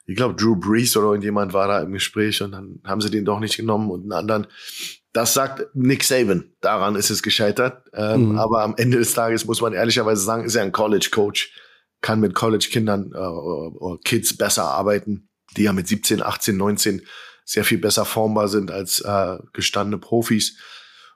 [0.05, 3.25] Ich glaube, Drew Brees oder irgendjemand war da im Gespräch und dann haben sie den
[3.25, 4.47] doch nicht genommen und einen anderen.
[5.13, 6.51] Das sagt Nick Saban.
[6.59, 7.85] Daran ist es gescheitert.
[7.93, 8.39] Ähm, mhm.
[8.39, 11.53] Aber am Ende des Tages muss man ehrlicherweise sagen, ist er ein College-Coach,
[12.01, 17.03] kann mit College-Kindern äh, Kids besser arbeiten, die ja mit 17, 18, 19
[17.45, 20.57] sehr viel besser formbar sind als äh, gestandene Profis.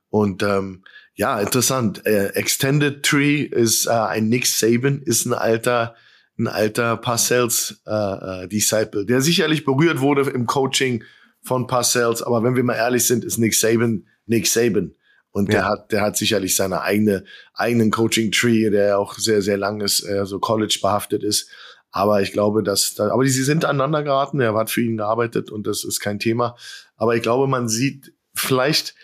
[0.09, 0.83] Und ähm,
[1.17, 2.05] ja, interessant.
[2.05, 5.95] Äh, Extended Tree ist äh, ein Nick Saban, ist ein alter
[6.39, 11.03] ein alter Parcells äh, äh, Disciple, der sicherlich berührt wurde im Coaching
[11.41, 14.93] von Parcells, aber wenn wir mal ehrlich sind, ist Nick Saban Nick Saban.
[15.31, 15.59] Und ja.
[15.59, 19.81] der hat, der hat sicherlich seine eigene, eigenen Coaching Tree, der auch sehr, sehr lang
[19.81, 21.49] ist, äh, so College behaftet ist.
[21.91, 24.39] Aber ich glaube, dass, da, aber die, sie sind aneinander geraten.
[24.39, 26.55] Er hat für ihn gearbeitet und das ist kein Thema.
[26.95, 28.95] Aber ich glaube, man sieht vielleicht,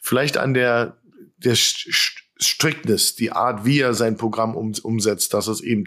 [0.00, 0.98] vielleicht an der,
[1.38, 5.84] der Strictness, die Art, wie er sein Programm um, umsetzt, dass es eben,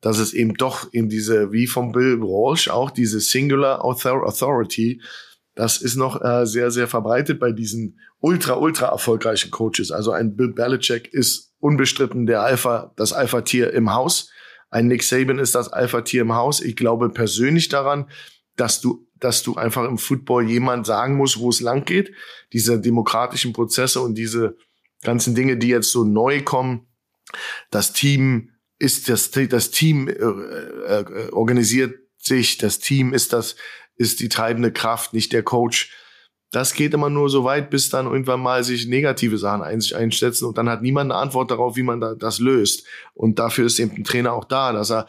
[0.00, 5.00] dass es eben doch eben diese, wie vom Bill Walsh auch diese Singular Authority,
[5.54, 9.90] das ist noch äh, sehr, sehr verbreitet bei diesen ultra, ultra erfolgreichen Coaches.
[9.90, 14.30] Also ein Bill Belichick ist unbestritten der Alpha, das Alpha-Tier im Haus.
[14.70, 16.60] Ein Nick Saban ist das Alpha-Tier im Haus.
[16.60, 18.08] Ich glaube persönlich daran,
[18.56, 22.14] dass du, dass du einfach im Football jemand sagen musst, wo es lang geht.
[22.52, 24.56] Diese demokratischen Prozesse und diese
[25.02, 26.86] ganzen Dinge, die jetzt so neu kommen.
[27.70, 33.56] Das Team ist das, das Team äh, äh, organisiert sich, das Team ist das,
[33.96, 35.94] ist die treibende Kraft, nicht der Coach.
[36.50, 40.58] Das geht immer nur so weit, bis dann irgendwann mal sich negative Sachen einsetzen und
[40.58, 42.86] dann hat niemand eine Antwort darauf, wie man da, das löst.
[43.14, 45.06] Und dafür ist eben ein Trainer auch da, dass er,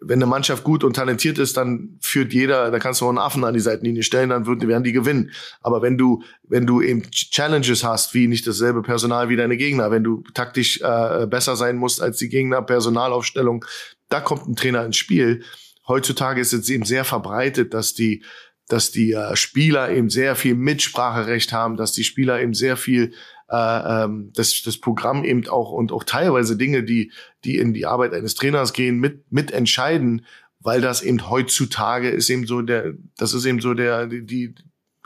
[0.00, 3.18] wenn eine Mannschaft gut und talentiert ist, dann führt jeder, da kannst du auch einen
[3.18, 5.30] Affen an die Seitenlinie stellen, dann würden, werden die gewinnen.
[5.60, 9.90] Aber wenn du, wenn du eben Challenges hast, wie nicht dasselbe Personal wie deine Gegner,
[9.90, 13.64] wenn du taktisch äh, besser sein musst als die Gegner, Personalaufstellung,
[14.08, 15.42] da kommt ein Trainer ins Spiel
[15.86, 18.24] heutzutage ist es eben sehr verbreitet, dass die
[18.66, 23.12] dass die äh, Spieler eben sehr viel Mitspracherecht haben, dass die Spieler eben sehr viel
[23.50, 27.12] äh, ähm, das, das Programm eben auch und auch teilweise Dinge, die
[27.44, 30.24] die in die Arbeit eines Trainers gehen, mit mit entscheiden,
[30.60, 34.54] weil das eben heutzutage ist eben so der, das ist eben so der die, die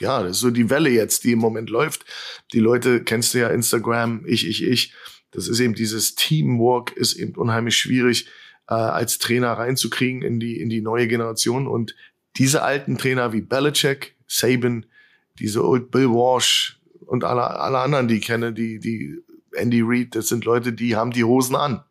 [0.00, 2.04] ja, das ist so die Welle jetzt, die im Moment läuft.
[2.52, 4.94] Die Leute kennst du ja Instagram, ich, ich, ich.
[5.32, 8.28] Das ist eben dieses Teamwork ist eben unheimlich schwierig
[8.68, 11.66] äh, als Trainer reinzukriegen in die, in die neue Generation.
[11.66, 11.96] Und
[12.36, 14.86] diese alten Trainer wie Belichick, Saban,
[15.38, 19.18] diese Old Bill Walsh und alle, alle anderen, die ich kenne, die, die
[19.52, 21.82] Andy Reid, das sind Leute, die haben die Hosen an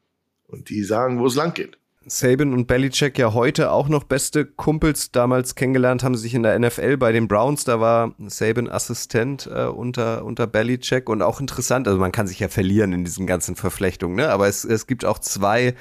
[0.47, 1.77] und die sagen, wo es lang geht.
[2.09, 5.11] Saban und Belichick ja heute auch noch beste Kumpels.
[5.11, 7.65] Damals kennengelernt haben sie sich in der NFL bei den Browns.
[7.65, 11.85] Da war Saban Assistent äh, unter, unter Belichick und auch interessant.
[11.85, 14.29] Also man kann sich ja verlieren in diesen ganzen Verflechtungen, ne?
[14.29, 15.75] Aber es, es gibt auch zwei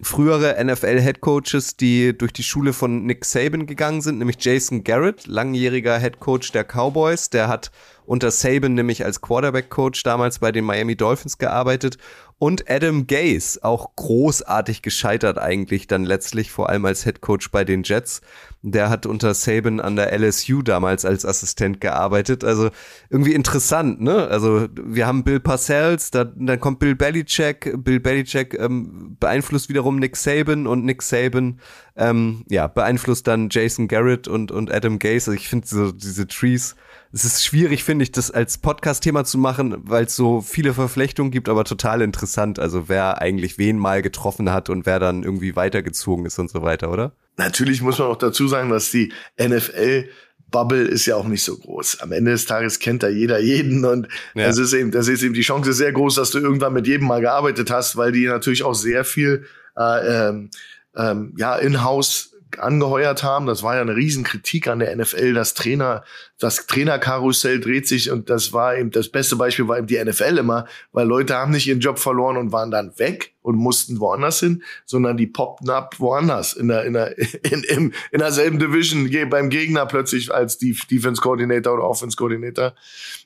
[0.00, 5.98] frühere NFL-Headcoaches, die durch die Schule von Nick Saban gegangen sind, nämlich Jason Garrett, langjähriger
[5.98, 7.30] Headcoach der Cowboys.
[7.30, 7.70] Der hat
[8.04, 11.98] unter Saban nämlich als Quarterback-Coach damals bei den Miami Dolphins gearbeitet
[12.40, 17.64] und Adam Gase, auch großartig gescheitert eigentlich dann letztlich, vor allem als Head Coach bei
[17.64, 18.20] den Jets.
[18.62, 22.44] Der hat unter Saban an der LSU damals als Assistent gearbeitet.
[22.44, 22.70] Also
[23.10, 24.28] irgendwie interessant, ne?
[24.28, 27.72] Also wir haben Bill Parcells, da, dann kommt Bill Belichick.
[27.82, 31.60] Bill Belichick ähm, beeinflusst wiederum Nick Saban und Nick Saban
[31.96, 35.30] ähm, ja, beeinflusst dann Jason Garrett und, und Adam Gase.
[35.30, 36.76] Also ich finde so diese Trees
[37.12, 41.30] es ist schwierig, finde ich, das als Podcast-Thema zu machen, weil es so viele Verflechtungen
[41.30, 42.58] gibt, aber total interessant.
[42.58, 46.62] Also wer eigentlich wen mal getroffen hat und wer dann irgendwie weitergezogen ist und so
[46.62, 47.12] weiter, oder?
[47.36, 50.08] Natürlich muss man auch dazu sagen, dass die NFL
[50.50, 52.00] Bubble ist ja auch nicht so groß.
[52.00, 54.46] Am Ende des Tages kennt da jeder jeden und ja.
[54.46, 57.06] das ist eben, das ist eben die Chance sehr groß, dass du irgendwann mit jedem
[57.06, 59.44] mal gearbeitet hast, weil die natürlich auch sehr viel
[59.76, 60.50] äh, ähm,
[60.96, 63.46] ähm, ja in-house angeheuert haben.
[63.46, 65.34] Das war ja eine Riesenkritik an der NFL.
[65.34, 66.04] Das Trainer,
[66.38, 70.38] das Trainerkarussell dreht sich und das war eben das beste Beispiel war eben die NFL
[70.38, 74.40] immer, weil Leute haben nicht ihren Job verloren und waren dann weg und mussten woanders
[74.40, 77.18] hin, sondern die poppten ab woanders in der in der
[77.52, 82.74] in, in, in derselben Division beim Gegner plötzlich als Defense Coordinator oder Offense Coordinator.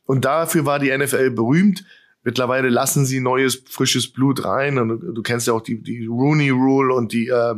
[0.04, 1.84] Und dafür war die NFL berühmt
[2.24, 4.78] Mittlerweile lassen sie neues, frisches Blut rein.
[4.78, 7.54] Und du, kennst ja auch die, die Rooney Rule und die, äh,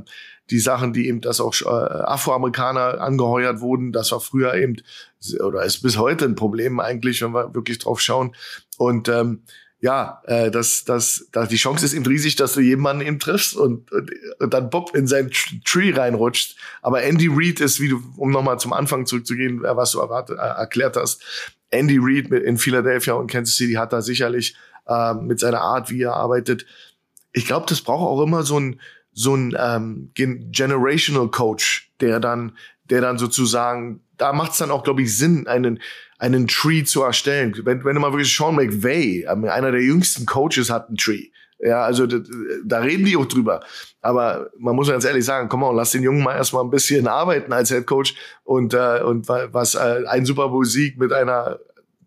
[0.50, 3.92] die Sachen, die eben, dass auch äh, Afroamerikaner angeheuert wurden.
[3.92, 4.76] Das war früher eben,
[5.42, 8.35] oder ist bis heute ein Problem eigentlich, wenn wir wirklich drauf schauen.
[8.76, 9.42] Und ähm,
[9.85, 13.54] ja, äh, das, das, das, die Chance ist eben riesig, dass du jemanden eben triffst
[13.54, 15.30] und, und, und dann Bob in sein
[15.64, 16.57] Tree reinrutscht.
[16.80, 20.38] Aber Andy Reid ist, wie du, um nochmal zum Anfang zurückzugehen, äh, was du erwartet,
[20.38, 21.22] äh, erklärt hast,
[21.70, 26.02] Andy Reid in Philadelphia und Kansas City hat da sicherlich äh, mit seiner Art, wie
[26.02, 26.64] er arbeitet.
[27.33, 28.80] Ich glaube, das braucht auch immer so ein,
[29.14, 32.53] so ein ähm, Generational Coach, der dann,
[32.90, 35.81] der dann sozusagen, da macht es dann auch, glaube ich, Sinn, einen
[36.18, 37.55] einen Tree zu erstellen.
[37.64, 41.29] Wenn, wenn du mal wirklich Sean McVay, ähm, einer der jüngsten Coaches, hat einen Tree.
[41.59, 42.18] Ja, also da,
[42.64, 43.62] da reden die auch drüber.
[44.00, 47.07] Aber man muss ganz ehrlich sagen, komm mal, lass den Jungen mal erstmal ein bisschen
[47.07, 51.59] arbeiten als Head Coach und äh, und was äh, ein Super Sieg mit einer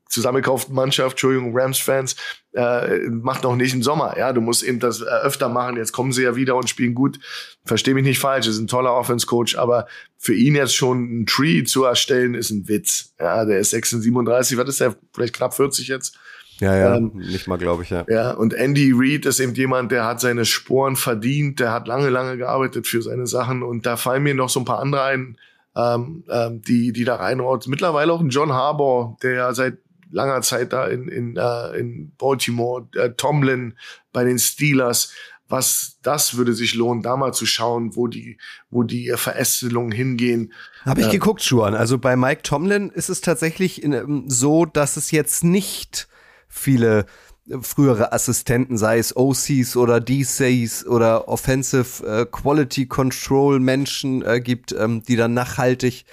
[0.09, 2.15] zusammengekauften Mannschaft, Entschuldigung, Rams-Fans,
[2.53, 4.17] äh, macht noch nicht im Sommer.
[4.17, 5.77] Ja, du musst eben das äh, öfter machen.
[5.77, 7.19] Jetzt kommen sie ja wieder und spielen gut.
[7.65, 11.63] Versteh mich nicht falsch, ist ein toller Offense-Coach, aber für ihn jetzt schon ein Tree
[11.63, 13.13] zu erstellen, ist ein Witz.
[13.19, 14.95] Ja, der ist 36, was ist der?
[15.13, 16.17] Vielleicht knapp 40 jetzt.
[16.59, 18.03] Ja, ja, ähm, nicht mal, glaube ich, ja.
[18.09, 22.09] Ja, und Andy Reid ist eben jemand, der hat seine Sporen verdient, der hat lange,
[22.09, 25.37] lange gearbeitet für seine Sachen und da fallen mir noch so ein paar andere ein,
[25.75, 27.67] ähm, ähm, die, die da reinhaut.
[27.67, 29.77] Mittlerweile auch ein John Harbour, der ja seit
[30.11, 33.77] langer Zeit da in, in, äh, in Baltimore, äh, Tomlin
[34.13, 35.13] bei den Steelers.
[35.49, 38.37] Was das würde sich lohnen, da mal zu schauen, wo die,
[38.69, 40.51] wo die Verästelungen hingehen.
[40.83, 41.73] Habe ich äh, geguckt, Juan.
[41.73, 46.09] Also bei Mike Tomlin ist es tatsächlich in, ähm, so, dass es jetzt nicht
[46.49, 47.05] viele
[47.47, 54.41] äh, frühere Assistenten, sei es OCs oder DCs oder Offensive äh, Quality Control Menschen äh,
[54.41, 56.03] gibt, ähm, die dann nachhaltig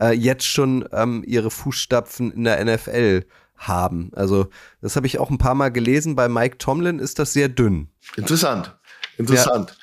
[0.00, 3.24] äh, jetzt schon ähm, ihre Fußstapfen in der NFL
[3.68, 4.10] haben.
[4.14, 4.48] Also
[4.80, 6.16] das habe ich auch ein paar Mal gelesen.
[6.16, 7.88] Bei Mike Tomlin ist das sehr dünn.
[8.16, 8.76] Interessant,
[9.18, 9.70] interessant.
[9.70, 9.76] Ja.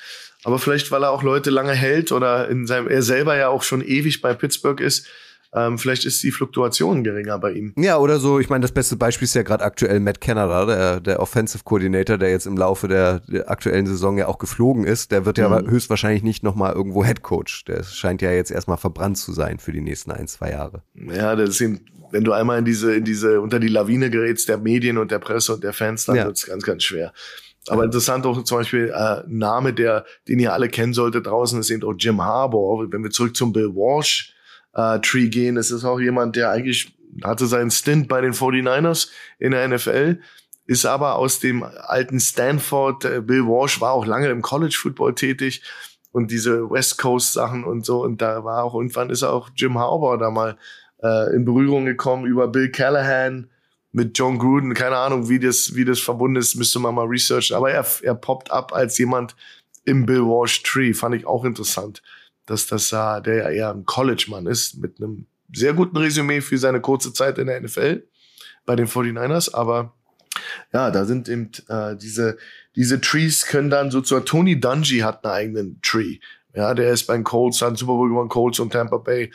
[0.44, 3.62] Aber vielleicht, weil er auch Leute lange hält oder in seinem, er selber ja auch
[3.62, 5.06] schon ewig bei Pittsburgh ist,
[5.54, 7.74] ähm, vielleicht ist die Fluktuation geringer bei ihm.
[7.76, 8.40] Ja, oder so.
[8.40, 12.16] Ich meine, das beste Beispiel ist ja gerade aktuell Matt Canada, der, der Offensive Coordinator,
[12.16, 15.12] der jetzt im Laufe der, der aktuellen Saison ja auch geflogen ist.
[15.12, 15.68] Der wird ja mhm.
[15.68, 17.66] höchstwahrscheinlich nicht nochmal irgendwo Head Coach.
[17.66, 20.82] Der scheint ja jetzt erstmal verbrannt zu sein für die nächsten ein, zwei Jahre.
[20.94, 24.58] Ja, das sind wenn du einmal in diese, in diese, unter die Lawine gerätst der
[24.58, 26.26] Medien und der Presse und der Fans, dann ja.
[26.26, 27.12] wird's ganz, ganz schwer.
[27.68, 31.70] Aber interessant auch zum Beispiel äh, Name, der, den ihr alle kennen solltet draußen, ist
[31.70, 32.92] eben auch Jim Harbour.
[32.92, 34.34] Wenn wir zurück zum Bill Walsh
[34.74, 39.08] äh, Tree gehen, ist es auch jemand, der eigentlich hatte seinen Stint bei den 49ers
[39.38, 40.20] in der NFL,
[40.66, 45.14] ist aber aus dem alten Stanford, äh, Bill Walsh war auch lange im College Football
[45.14, 45.62] tätig
[46.12, 49.78] und diese West Coast Sachen und so und da war auch irgendwann ist auch Jim
[49.78, 50.56] Harbour da mal
[51.02, 53.50] äh, in Berührung gekommen über Bill Callahan
[53.92, 54.74] mit John Gruden.
[54.74, 57.56] Keine Ahnung, wie das, wie das verbunden ist, müsste man mal researchen.
[57.56, 59.36] Aber er, er poppt ab als jemand
[59.84, 60.94] im Bill Walsh Tree.
[60.94, 62.02] Fand ich auch interessant,
[62.46, 66.58] dass das äh, der ja eher ein College-Mann ist mit einem sehr guten Resümee für
[66.58, 68.06] seine kurze Zeit in der NFL
[68.64, 69.54] bei den 49ers.
[69.54, 69.94] Aber
[70.72, 72.38] ja, da sind eben äh, diese,
[72.74, 76.18] diese Trees können dann so zur Tony Dungy hat einen eigenen Tree.
[76.54, 79.30] Ja, der ist beim Colts, hat Super Bowl gewonnen, Colts und Tampa Bay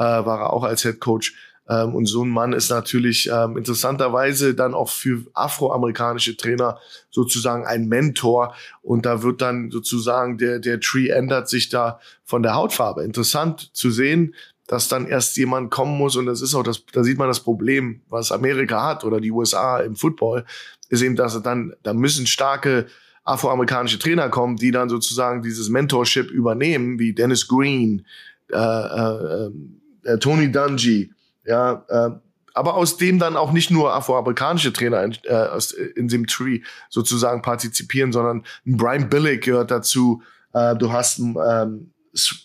[0.00, 1.34] äh, war er auch als Head Coach.
[1.68, 6.78] Ähm, und so ein Mann ist natürlich ähm, interessanterweise dann auch für afroamerikanische Trainer
[7.10, 8.54] sozusagen ein Mentor.
[8.82, 13.04] Und da wird dann sozusagen der, der Tree ändert sich da von der Hautfarbe.
[13.04, 14.34] Interessant zu sehen,
[14.66, 16.16] dass dann erst jemand kommen muss.
[16.16, 19.30] Und das ist auch das, da sieht man das Problem, was Amerika hat oder die
[19.30, 20.46] USA im Football,
[20.88, 22.86] ist eben, dass dann, da müssen starke
[23.24, 28.06] afroamerikanische Trainer kommen, die dann sozusagen dieses Mentorship übernehmen, wie Dennis Green,
[28.52, 31.12] äh, äh, ähm, äh, Tony Dungy,
[31.44, 32.10] ja, äh,
[32.54, 36.60] aber aus dem dann auch nicht nur afroamerikanische Trainer in, äh, aus, in dem Tree
[36.88, 40.22] sozusagen partizipieren, sondern ein Brian Billick gehört dazu.
[40.52, 41.92] Äh, du hast ähm,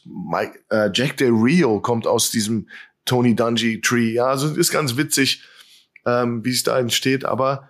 [0.05, 2.69] Mike, äh, Jack Del Rio kommt aus diesem
[3.05, 4.13] Tony Dungy Tree.
[4.13, 5.43] Ja, also ist ganz witzig,
[6.05, 7.69] ähm, wie es da entsteht, aber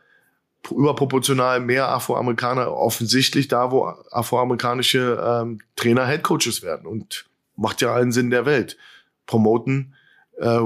[0.69, 8.11] überproportional mehr Afroamerikaner offensichtlich da, wo afroamerikanische ähm, Trainer Headcoaches werden und macht ja allen
[8.11, 8.77] Sinn der Welt
[9.25, 9.93] promoten
[10.37, 10.59] äh,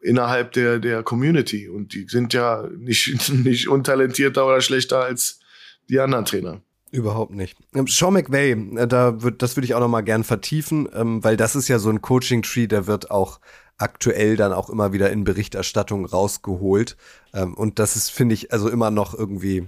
[0.00, 1.68] innerhalb der, der Community.
[1.68, 5.40] Und die sind ja nicht, nicht untalentierter oder schlechter als
[5.88, 6.60] die anderen Trainer.
[6.92, 7.58] Überhaupt nicht.
[7.74, 11.22] Ähm, Sean McVay, äh, da wird, das würde ich auch noch mal gern vertiefen, ähm,
[11.22, 13.40] weil das ist ja so ein Coaching-Tree, der wird auch
[13.78, 16.96] aktuell dann auch immer wieder in Berichterstattung rausgeholt.
[17.34, 19.66] Ähm, und das ist, finde ich, also immer noch irgendwie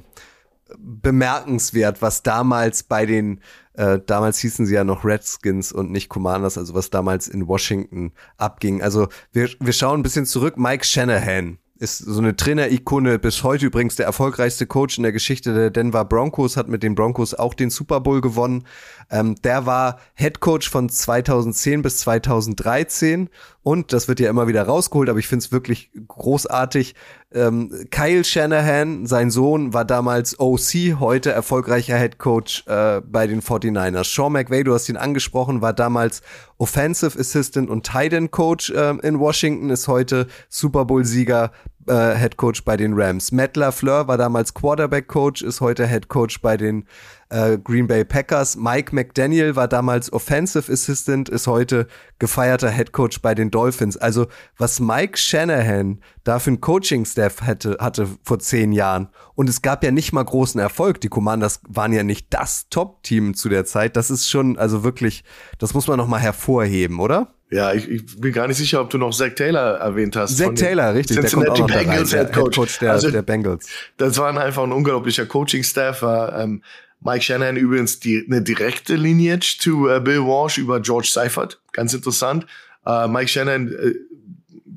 [0.79, 3.41] bemerkenswert, was damals bei den,
[3.79, 8.11] äh, damals hießen sie ja noch Redskins und nicht Commanders, also was damals in Washington
[8.37, 8.83] abging.
[8.83, 10.57] Also wir, wir schauen ein bisschen zurück.
[10.57, 15.55] Mike Shanahan ist so eine Trainer-Ikone bis heute übrigens der erfolgreichste Coach in der Geschichte
[15.55, 18.65] der Denver Broncos, hat mit den Broncos auch den Super Bowl gewonnen.
[19.11, 23.31] Ähm, der war Head Coach von 2010 bis 2013
[23.63, 26.97] und das wird ja immer wieder rausgeholt, aber ich finde es wirklich großartig.
[27.35, 33.43] Ähm, Kyle Shanahan, sein Sohn, war damals OC, heute erfolgreicher Head Coach äh, bei den
[33.43, 34.15] 49ers.
[34.15, 36.23] Sean McVay, du hast ihn angesprochen, war damals
[36.57, 41.53] Offensive Assistant und Tight End Coach äh, in Washington, ist heute Super Bowl-Sieger
[41.89, 43.33] äh, Head Coach bei den Rams.
[43.33, 46.85] Matt LaFleur war damals Quarterback Coach, ist heute Head Coach bei den
[47.31, 48.57] äh, Green Bay Packers.
[48.57, 51.87] Mike McDaniel war damals Offensive Assistant, ist heute
[52.19, 53.97] gefeierter Head Coach bei den Dolphins.
[53.97, 54.27] Also
[54.57, 59.85] was Mike Shanahan da für einen Coaching-Staff hatte, hatte vor zehn Jahren und es gab
[59.85, 61.01] ja nicht mal großen Erfolg.
[61.01, 63.97] Die Commanders waren ja nicht das Top-Team zu der Zeit.
[63.97, 65.25] Das ist schon, also wirklich,
[65.59, 67.35] das muss man noch mal hervorheben, oder?
[67.51, 70.37] Ja, ich, ich bin gar nicht sicher, ob du noch Zach Taylor erwähnt hast.
[70.37, 71.19] Zach Taylor, richtig.
[71.19, 73.67] Cincinnati der Bengals rein, Head Coach, Head Coach der, also, der Bengals.
[73.97, 76.03] Das war einfach ein unglaublicher Coaching-Staff.
[76.03, 76.63] Ähm,
[77.01, 81.61] Mike Shanahan übrigens die, eine direkte Lineage zu äh, Bill Walsh über George Seifert.
[81.73, 82.47] Ganz interessant.
[82.85, 83.95] Äh, Mike Shanahan, äh,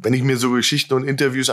[0.02, 1.52] wenn ich mir so Geschichten und Interviews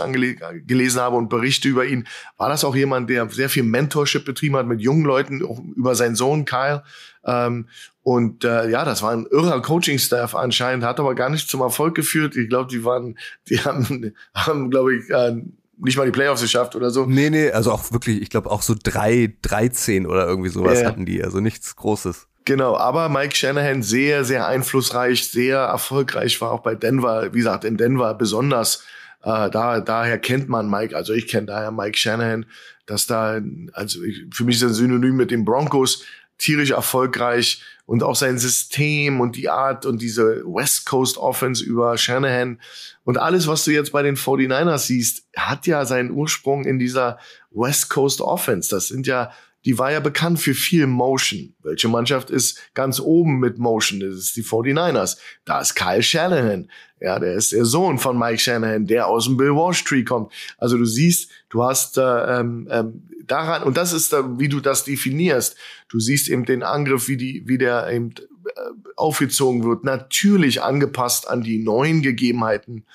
[0.65, 4.55] gelesen habe und Berichte über ihn, war das auch jemand, der sehr viel Mentorship betrieben
[4.55, 6.83] hat mit jungen Leuten, auch über seinen Sohn Kyle.
[7.25, 7.67] Ähm,
[8.03, 11.95] und äh, ja, das war ein irrer Coaching-Staff anscheinend, hat aber gar nicht zum Erfolg
[11.95, 12.35] geführt.
[12.35, 13.17] Ich glaube, die waren,
[13.49, 15.35] die haben, haben glaube ich, äh,
[15.81, 17.05] nicht mal die Playoffs geschafft oder so.
[17.05, 20.87] Nee, nee, also auch wirklich, ich glaube auch so drei, 13 oder irgendwie sowas Ja.
[20.87, 22.28] hatten die, also nichts Großes.
[22.49, 27.63] Genau, aber Mike Shanahan sehr, sehr einflussreich, sehr erfolgreich, war auch bei Denver, wie gesagt,
[27.63, 28.83] in Denver besonders.
[29.21, 32.47] Äh, da, daher kennt man Mike, also ich kenne daher Mike Shanahan,
[32.87, 33.39] dass da,
[33.73, 36.03] also ich, für mich ist ein Synonym mit den Broncos,
[36.39, 41.99] tierisch erfolgreich und auch sein System und die Art und diese West Coast Offense über
[41.99, 42.59] Shanahan
[43.03, 47.19] und alles, was du jetzt bei den 49ers siehst, hat ja seinen Ursprung in dieser
[47.51, 48.71] West Coast Offense.
[48.71, 49.31] Das sind ja
[49.65, 51.53] die war ja bekannt für viel Motion.
[51.63, 53.99] Welche Mannschaft ist ganz oben mit Motion?
[53.99, 55.17] Das ist die 49ers.
[55.45, 56.69] Da ist Kyle Shanahan.
[57.01, 60.31] Ja, der ist der Sohn von Mike Shanahan, der aus dem Bill Walsh Tree kommt.
[60.57, 64.59] Also du siehst, du hast äh, ähm, ähm, daran, und das ist da, wie du
[64.59, 65.55] das definierst.
[65.89, 68.11] Du siehst eben den Angriff, wie die, wie der eben
[68.45, 68.51] äh,
[68.95, 69.83] aufgezogen wird.
[69.83, 72.85] Natürlich angepasst an die neuen Gegebenheiten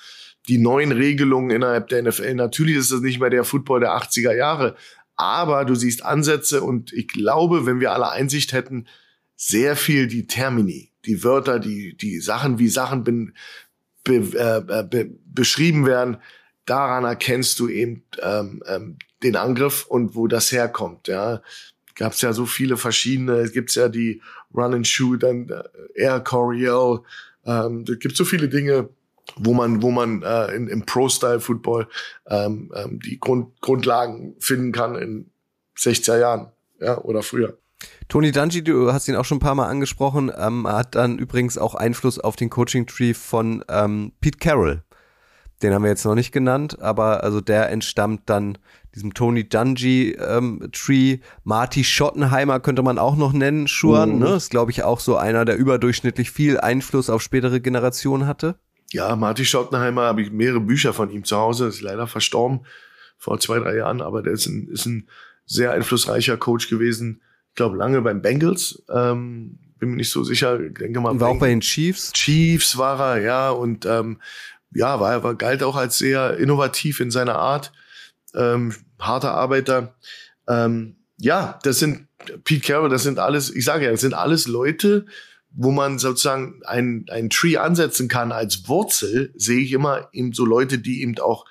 [0.47, 2.35] die neuen Regelungen innerhalb der NFL.
[2.35, 4.75] Natürlich ist das nicht mehr der Football der 80er Jahre,
[5.15, 8.87] aber du siehst Ansätze und ich glaube, wenn wir alle Einsicht hätten,
[9.35, 13.33] sehr viel die Termini, die Wörter, die, die Sachen, wie Sachen bin,
[14.03, 16.17] be, äh, be, beschrieben werden,
[16.65, 21.07] daran erkennst du eben ähm, ähm, den Angriff und wo das herkommt.
[21.07, 21.41] Ja,
[21.95, 23.33] gab es ja so viele verschiedene.
[23.37, 24.21] Es gibt ja die
[24.53, 25.63] Run and Shoot, dann äh,
[26.01, 26.99] Air Coryell.
[27.45, 28.89] Ähm, es gibt so viele Dinge,
[29.37, 31.87] wo man, wo man äh, in, im Pro-Style-Football
[32.27, 35.29] ähm, ähm, die Grund, Grundlagen finden kann in
[35.77, 36.47] 60er Jahren,
[36.79, 37.57] ja, oder früher.
[38.07, 41.57] Tony Dungy, du hast ihn auch schon ein paar Mal angesprochen, ähm, hat dann übrigens
[41.57, 44.83] auch Einfluss auf den Coaching-Tree von ähm, Pete Carroll.
[45.61, 48.57] Den haben wir jetzt noch nicht genannt, aber also der entstammt dann
[48.93, 51.19] diesem Tony Dungy ähm, Tree.
[51.43, 54.19] Marty Schottenheimer könnte man auch noch nennen, Schuan, Mhm.
[54.19, 54.35] ne?
[54.35, 58.57] Ist, glaube ich, auch so einer, der überdurchschnittlich viel Einfluss auf spätere Generationen hatte.
[58.91, 62.65] Ja, Martin Schottenheimer habe ich mehrere Bücher von ihm zu Hause, ist leider verstorben
[63.17, 65.07] vor zwei, drei Jahren, aber der ist ein, ist ein
[65.45, 67.21] sehr einflussreicher Coach gewesen.
[67.49, 68.83] Ich glaube, lange beim Bengals.
[68.89, 70.59] Ähm, bin mir nicht so sicher.
[70.59, 72.11] Ich denke mal, war auch Beng- bei den Chiefs.
[72.13, 74.21] Chiefs war er, ja, und ähm,
[74.73, 77.71] ja, war war, galt auch als sehr innovativ in seiner Art,
[78.33, 79.95] ähm, harter Arbeiter.
[80.47, 82.07] Ähm, ja, das sind
[82.43, 85.05] Pete Carroll, das sind alles, ich sage ja, das sind alles Leute,
[85.55, 90.45] wo man sozusagen ein, ein Tree ansetzen kann als Wurzel, sehe ich immer eben so
[90.45, 91.45] Leute, die eben auch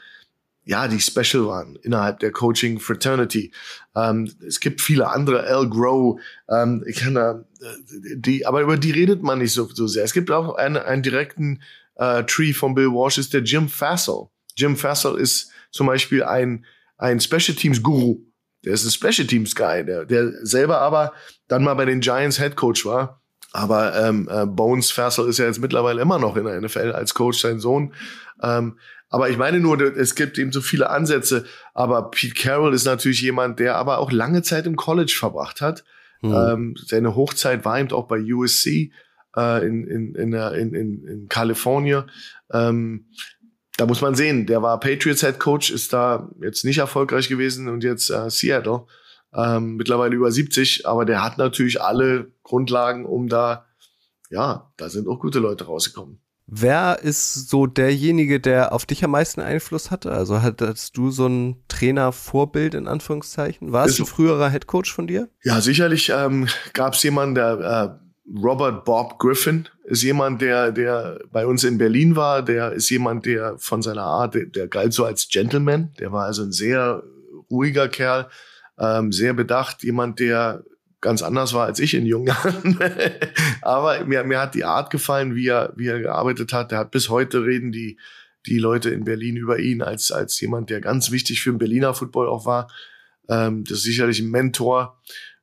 [0.67, 3.53] ja, die special waren innerhalb der Coaching Fraternity.
[3.95, 8.79] Ähm, es gibt viele andere, Al Grow, ähm, ich kann da, äh, die, aber über
[8.79, 10.05] die redet man nicht so, so sehr.
[10.05, 11.63] Es gibt auch einen, einen direkten
[11.97, 14.29] äh, Tree von Bill Walsh, ist der Jim Fassel.
[14.57, 16.65] Jim Fassel ist zum Beispiel ein,
[16.97, 18.21] ein Special Teams Guru.
[18.65, 21.13] Der ist ein Special Teams Guy, der, der selber aber
[21.49, 23.21] dann mal bei den Giants Head Coach war.
[23.55, 27.15] Aber ähm, äh, Bones Fassel ist ja jetzt mittlerweile immer noch in der NFL als
[27.15, 27.95] Coach, sein Sohn.
[28.43, 28.79] Ähm,
[29.09, 31.45] aber ich meine nur, es gibt eben so viele Ansätze.
[31.73, 35.85] Aber Pete Carroll ist natürlich jemand, der aber auch lange Zeit im College verbracht hat.
[36.23, 36.33] Hm.
[36.33, 38.91] Ähm, seine Hochzeit war eben auch bei USC
[39.37, 42.11] äh, in, in, in, in, in, in Kalifornien.
[42.53, 43.07] Ähm,
[43.77, 47.69] da muss man sehen, der war Patriots Head Coach, ist da jetzt nicht erfolgreich gewesen
[47.69, 48.87] und jetzt äh, Seattle.
[49.37, 53.67] Ähm, mittlerweile über 70, aber der hat natürlich alle Grundlagen, um da,
[54.31, 56.21] ja, da sind auch gute Leute rausgekommen.
[56.47, 60.13] Wer ist so derjenige, der auf dich am meisten Einfluss hatte?
[60.13, 63.73] Also hattest du so ein Trainervorbild in Anführungszeichen?
[63.73, 65.31] War es ein früherer Headcoach von dir?
[65.43, 71.19] Ja, sicherlich ähm, gab es jemanden, der äh, Robert Bob Griffin ist jemand, der, der
[71.31, 72.43] bei uns in Berlin war.
[72.43, 75.93] Der ist jemand, der von seiner Art, der, der galt so als Gentleman.
[75.99, 77.03] Der war also ein sehr
[77.51, 78.29] ruhiger Kerl,
[78.79, 80.65] ähm, sehr bedacht, jemand, der
[81.01, 82.79] ganz anders war als ich in jungen Jahren.
[83.63, 86.73] Aber mir, mir hat die Art gefallen, wie er, wie er gearbeitet hat.
[86.73, 87.99] Er hat bis heute reden die,
[88.47, 91.93] die Leute in Berlin über ihn als, als jemand, der ganz wichtig für den Berliner
[91.93, 92.71] Football auch war.
[93.29, 95.01] Ähm, das ist sicherlich ein Mentor,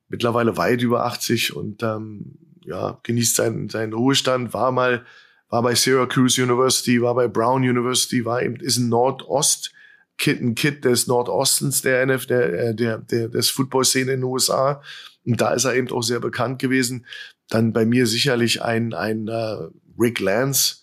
[0.10, 5.06] mittlerweile weit über 80 und ähm, ja, genießt seinen, seinen Ruhestand, war mal,
[5.50, 9.74] war bei Syracuse University, war bei Brown University, war eben, ist ein Nordost,
[10.22, 14.30] Kid, ein Kid des Nordostens der NF, der, äh, der, der, des Football-Szene in den
[14.30, 14.82] USA
[15.26, 17.06] und da ist er eben auch sehr bekannt gewesen.
[17.50, 19.58] Dann bei mir sicherlich ein, ein äh,
[20.00, 20.78] Rick Lance,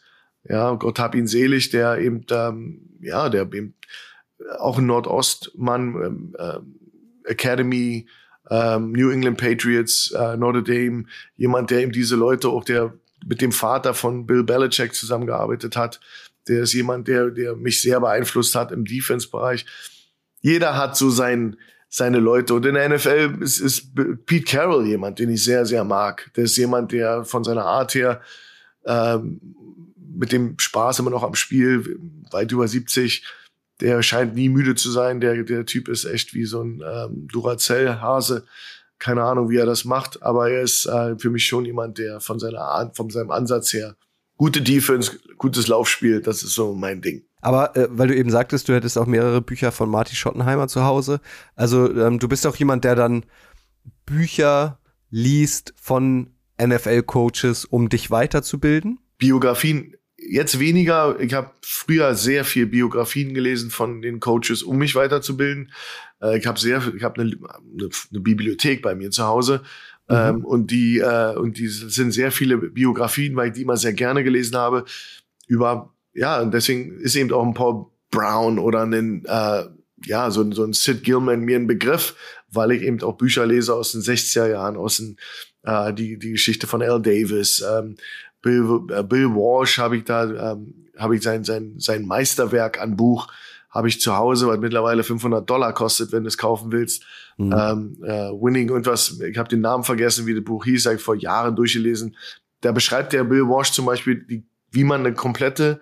[0.49, 3.74] ja, Gott hab ihn selig, der eben, ähm, ja, der eben
[4.59, 8.07] auch ein Nordostmann, ähm, äh, Academy,
[8.51, 11.05] ähm, New England Patriots, äh, Notre Dame,
[11.36, 12.95] jemand, der eben diese Leute auch, der
[13.26, 16.01] mit dem Vater von Bill Belichick zusammengearbeitet hat.
[16.49, 19.66] Der ist jemand, der, der mich sehr beeinflusst hat im Defense-Bereich.
[20.40, 21.57] Jeder hat so sein,
[21.88, 22.55] seine Leute.
[22.55, 23.94] Und in der NFL ist, ist
[24.26, 26.30] Pete Carroll jemand, den ich sehr, sehr mag.
[26.36, 28.20] Der ist jemand, der von seiner Art her
[28.84, 29.40] ähm,
[29.96, 31.99] mit dem Spaß immer noch am Spiel,
[32.30, 33.24] weit über 70,
[33.80, 35.20] der scheint nie müde zu sein.
[35.20, 38.44] Der, der Typ ist echt wie so ein ähm, Duracell-Hase.
[38.99, 42.20] Keine Ahnung, wie er das macht, aber er ist äh, für mich schon jemand, der
[42.20, 43.94] von seiner Art, von seinem Ansatz her
[44.39, 47.24] gute Defense, gutes Laufspiel, das ist so mein Ding.
[47.43, 50.84] Aber äh, weil du eben sagtest, du hättest auch mehrere Bücher von Marty Schottenheimer zu
[50.84, 51.20] Hause.
[51.55, 53.26] Also ähm, du bist auch jemand, der dann
[54.07, 54.78] Bücher
[55.11, 56.30] liest von
[56.61, 58.99] NFL-Coaches, um dich weiterzubilden?
[59.18, 61.18] Biografien jetzt weniger.
[61.20, 65.72] Ich habe früher sehr viel Biografien gelesen von den Coaches, um mich weiterzubilden.
[66.22, 69.62] Äh, ich habe sehr, ich habe eine, eine, eine Bibliothek bei mir zu Hause.
[70.09, 70.17] Mhm.
[70.17, 73.93] Ähm, und die äh, und die sind sehr viele Biografien, weil ich die immer sehr
[73.93, 74.85] gerne gelesen habe
[75.47, 79.65] über ja, und deswegen ist eben auch ein Paul Brown oder ein, äh,
[80.05, 82.17] ja, so, so ein Sid Gilman mir ein Begriff,
[82.51, 85.17] weil ich eben auch Bücher lese aus den 60er Jahren, aus den,
[85.63, 87.97] äh, die, die Geschichte von Al Davis, ähm,
[88.43, 92.97] Bill, äh, Bill Walsh habe ich da, ähm, habe ich sein, sein, sein Meisterwerk an
[92.97, 93.29] Buch,
[93.71, 97.05] habe ich zu Hause, was mittlerweile 500 Dollar kostet, wenn du es kaufen willst.
[97.39, 97.55] Mhm.
[97.57, 101.03] Ähm, äh, Winning irgendwas, ich habe den Namen vergessen, wie das Buch hieß, habe ich
[101.03, 102.16] vor Jahren durchgelesen.
[102.61, 105.80] Da beschreibt der Bill Walsh zum Beispiel, die, wie man eine komplette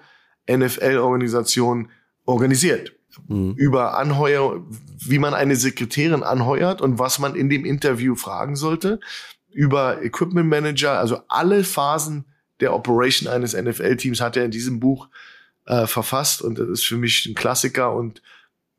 [0.51, 1.91] NFL-Organisation
[2.27, 2.93] organisiert.
[3.27, 3.55] Mhm.
[3.57, 4.63] Über Anheuer,
[4.99, 9.01] wie man eine Sekretärin anheuert und was man in dem Interview fragen sollte.
[9.51, 12.27] Über Equipment Manager, also alle Phasen
[12.61, 15.09] der Operation eines NFL-Teams hat er in diesem Buch
[15.65, 18.21] äh, verfasst und das ist für mich ein Klassiker und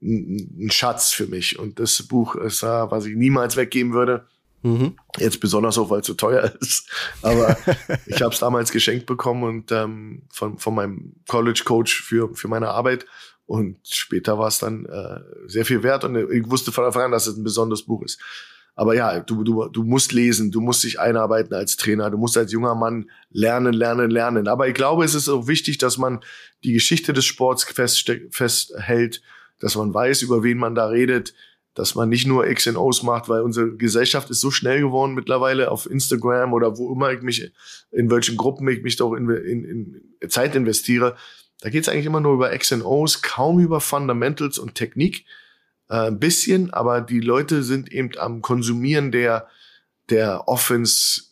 [0.02, 1.60] ein, Schatz für mich.
[1.60, 4.28] Und das Buch ist, was ich niemals weggeben würde.
[4.64, 4.96] Mhm.
[5.18, 6.90] Jetzt besonders auch, weil es so teuer ist.
[7.22, 7.58] Aber
[8.06, 12.48] ich habe es damals geschenkt bekommen und ähm, von, von meinem College Coach für, für
[12.48, 13.06] meine Arbeit.
[13.46, 17.12] Und später war es dann äh, sehr viel wert und ich wusste von Anfang an,
[17.12, 18.20] dass es ein besonderes Buch ist.
[18.76, 22.38] Aber ja, du, du, du musst lesen, du musst dich einarbeiten als Trainer, du musst
[22.38, 24.48] als junger Mann lernen, lernen, lernen.
[24.48, 26.20] Aber ich glaube, es ist auch wichtig, dass man
[26.64, 29.22] die Geschichte des Sports festhält,
[29.60, 31.34] dass man weiß, über wen man da redet,
[31.74, 35.14] dass man nicht nur X und O's macht, weil unsere Gesellschaft ist so schnell geworden
[35.14, 37.52] mittlerweile auf Instagram oder wo immer ich mich,
[37.92, 41.16] in welchen Gruppen ich mich doch in, in, in Zeit investiere.
[41.62, 45.26] Da geht es eigentlich immer nur über X und O's, kaum über Fundamentals und Technik.
[45.90, 49.48] Äh, ein bisschen, aber die Leute sind eben am Konsumieren der,
[50.10, 51.27] der Offense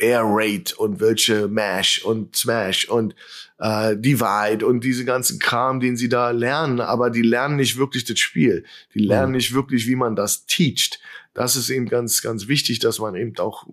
[0.00, 3.14] Air Raid und welche Mash und Smash und
[3.58, 8.04] äh, Divide und diese ganzen Kram, den sie da lernen, aber die lernen nicht wirklich
[8.04, 8.64] das Spiel.
[8.94, 9.36] Die lernen mhm.
[9.36, 11.00] nicht wirklich, wie man das teacht.
[11.34, 13.66] Das ist eben ganz, ganz wichtig, dass man eben auch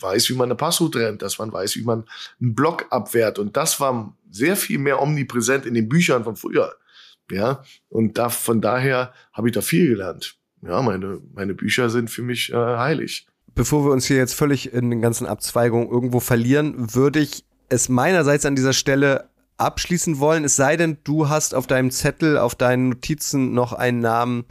[0.00, 2.04] weiß, wie man eine Passroute rennt, dass man weiß, wie man
[2.40, 3.38] einen Block abwehrt.
[3.38, 6.76] Und das war sehr viel mehr omnipräsent in den Büchern von früher.
[7.30, 10.36] Ja, und da, von daher habe ich da viel gelernt.
[10.62, 13.26] Ja, meine, meine Bücher sind für mich äh, heilig
[13.56, 17.88] bevor wir uns hier jetzt völlig in den ganzen Abzweigungen irgendwo verlieren, würde ich es
[17.88, 22.54] meinerseits an dieser Stelle abschließen wollen, es sei denn, du hast auf deinem Zettel, auf
[22.54, 24.44] deinen Notizen noch einen Namen,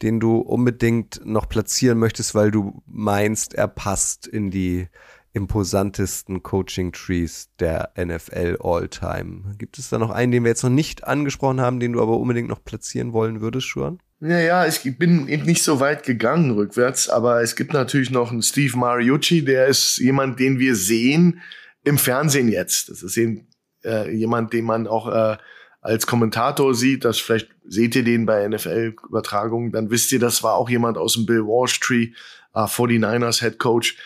[0.00, 4.88] den du unbedingt noch platzieren möchtest, weil du meinst, er passt in die
[5.32, 9.54] imposantesten Coaching-Trees der NFL All-Time.
[9.58, 12.18] Gibt es da noch einen, den wir jetzt noch nicht angesprochen haben, den du aber
[12.18, 13.98] unbedingt noch platzieren wollen würdest, Schuan?
[14.24, 18.42] Naja, ich bin eben nicht so weit gegangen rückwärts, aber es gibt natürlich noch einen
[18.42, 21.40] Steve Mariucci, der ist jemand, den wir sehen
[21.82, 22.88] im Fernsehen jetzt.
[22.88, 23.48] Das ist eben
[23.84, 25.38] äh, jemand, den man auch äh,
[25.80, 30.54] als Kommentator sieht, das vielleicht seht ihr den bei NFL-Übertragungen, dann wisst ihr, das war
[30.54, 32.10] auch jemand aus dem Bill Walsh Tree,
[32.54, 33.96] äh, 49ers Head Coach.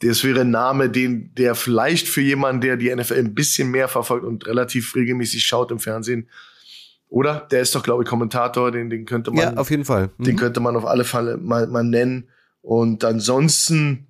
[0.00, 3.88] Das wäre ein Name, den, der vielleicht für jemanden, der die NFL ein bisschen mehr
[3.88, 6.30] verfolgt und relativ regelmäßig schaut im Fernsehen,
[7.08, 7.46] oder?
[7.50, 9.40] Der ist doch, glaube ich, Kommentator, den, den könnte man.
[9.40, 10.10] Ja, auf jeden Fall.
[10.18, 10.38] Den Mhm.
[10.38, 12.28] könnte man auf alle Fälle mal, mal nennen.
[12.62, 14.06] Und ansonsten,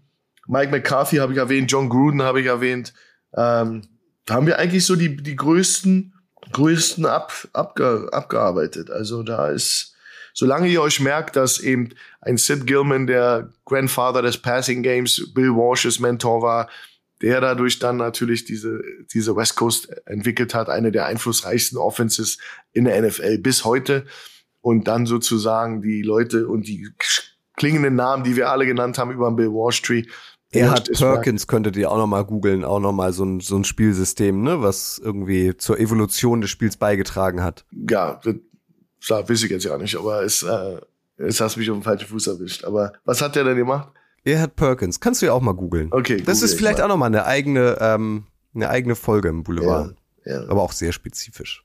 [0.47, 2.95] Mike McCarthy habe ich erwähnt, John Gruden habe ich erwähnt.
[3.37, 3.83] Ähm,
[4.25, 6.15] da haben wir eigentlich so die, die größten,
[6.53, 8.91] größten ab, abge, abgearbeitet.
[8.91, 9.95] Also da ist,
[10.33, 11.91] solange ihr euch merkt, dass eben
[12.23, 16.69] ein Sid Gilman, der Grandfather des Passing Games, Bill Walsh's Mentor war,
[17.27, 18.81] der dadurch dann natürlich diese,
[19.13, 22.39] diese West Coast entwickelt hat, eine der einflussreichsten Offenses
[22.73, 24.07] in der NFL bis heute.
[24.61, 26.89] Und dann sozusagen die Leute und die
[27.57, 30.05] klingenden Namen, die wir alle genannt haben über Bill Walsh Tree.
[30.53, 33.65] Erhard Perkins könntet ihr auch noch mal googeln, auch noch mal so ein, so ein
[33.65, 37.65] Spielsystem, ne, was irgendwie zur Evolution des Spiels beigetragen hat.
[37.73, 38.37] Ja, das,
[39.09, 40.81] das weiß ich jetzt ja nicht, aber es, äh,
[41.17, 42.65] es hast mich auf den falschen Fuß erwischt.
[42.65, 43.89] Aber was hat der denn gemacht?
[44.27, 45.89] Erhard Perkins, kannst du ja auch mal googeln.
[45.93, 46.85] Okay, Das ist ich vielleicht mal.
[46.85, 48.25] auch noch mal eine eigene, ähm,
[48.55, 49.95] eine eigene Folge im Boulevard.
[50.25, 50.49] Ja, ja.
[50.49, 51.65] Aber auch sehr spezifisch.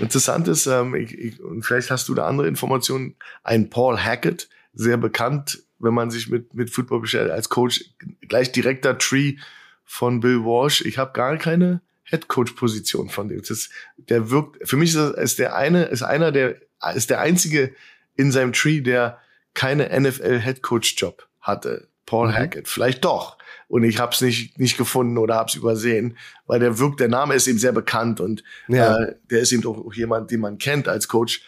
[0.00, 4.48] Interessant ist, ähm, ich, ich, und vielleicht hast du da andere Informationen, ein Paul Hackett,
[4.74, 7.84] sehr bekannt, wenn man sich mit, mit Football beschäftigt, als Coach,
[8.28, 9.36] gleich direkter Tree
[9.84, 10.82] von Bill Walsh.
[10.82, 13.42] Ich habe gar keine Head Coach Position von dem.
[13.42, 16.56] Das der wirkt, für mich ist, das, ist der eine, ist einer der,
[16.94, 17.74] ist der einzige
[18.16, 19.18] in seinem Tree, der
[19.54, 21.88] keine NFL Head Coach Job hatte.
[22.06, 22.34] Paul Mhm.
[22.34, 22.68] Hackett.
[22.68, 23.38] Vielleicht doch.
[23.68, 27.08] Und ich habe es nicht, nicht gefunden oder habe es übersehen, weil der wirkt, der
[27.08, 28.98] Name ist eben sehr bekannt und Ja.
[28.98, 31.42] äh, der ist eben auch jemand, den man kennt als Coach.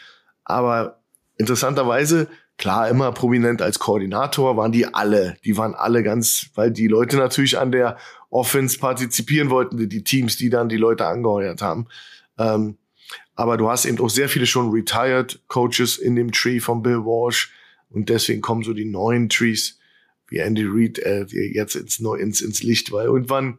[0.44, 1.00] Aber
[1.36, 5.36] interessanterweise, klar, immer prominent als Koordinator waren die alle.
[5.44, 7.98] Die waren alle ganz, weil die Leute natürlich an der
[8.30, 11.86] Offense partizipieren wollten, die- die Teams, die dann die Leute angeheuert haben.
[12.38, 12.78] Ähm,
[13.36, 17.04] aber du hast eben auch sehr viele schon retired Coaches in dem Tree von Bill
[17.04, 17.52] Walsh.
[17.90, 19.78] Und deswegen kommen so die neuen Trees
[20.34, 23.58] wie Andy Reid äh, jetzt ins, ins, ins Licht, weil irgendwann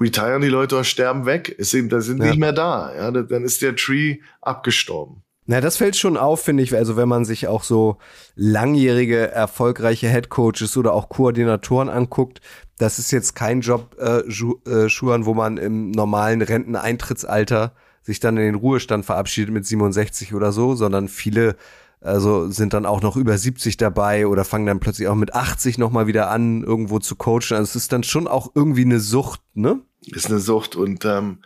[0.00, 1.50] retiren die Leute oder sterben weg.
[1.50, 2.28] Ist eben, da sind Ja.
[2.28, 2.94] nicht mehr da.
[2.96, 5.22] Ja, da- dann ist der Tree abgestorben.
[5.46, 6.74] Na, das fällt schon auf, finde ich.
[6.74, 7.98] Also wenn man sich auch so
[8.36, 12.40] langjährige, erfolgreiche Headcoaches oder auch Koordinatoren anguckt,
[12.78, 18.36] das ist jetzt kein Job, äh, äh, Schuhan, wo man im normalen Renteneintrittsalter sich dann
[18.38, 21.56] in den Ruhestand verabschiedet mit 67 oder so, sondern viele
[22.00, 25.76] also sind dann auch noch über 70 dabei oder fangen dann plötzlich auch mit 80
[25.78, 27.56] nochmal wieder an, irgendwo zu coachen.
[27.56, 29.80] Also es ist dann schon auch irgendwie eine Sucht, ne?
[30.06, 31.38] Ist eine Sucht und ähm,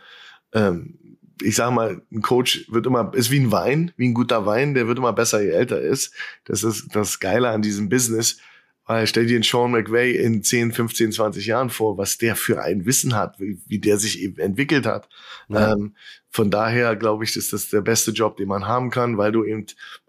[0.53, 4.45] ähm, ich sag mal, ein Coach wird immer, ist wie ein Wein, wie ein guter
[4.45, 6.13] Wein, der wird immer besser, je älter er ist.
[6.45, 8.37] Das ist das Geile an diesem Business.
[8.87, 12.61] Weil stell dir einen Sean McVay in 10, 15, 20 Jahren vor, was der für
[12.61, 15.09] ein Wissen hat, wie, wie der sich eben entwickelt hat.
[15.49, 15.73] Ja.
[15.73, 15.95] Ähm,
[16.29, 19.43] von daher glaube ich, ist das der beste Job, den man haben kann, weil du
[19.43, 19.65] eben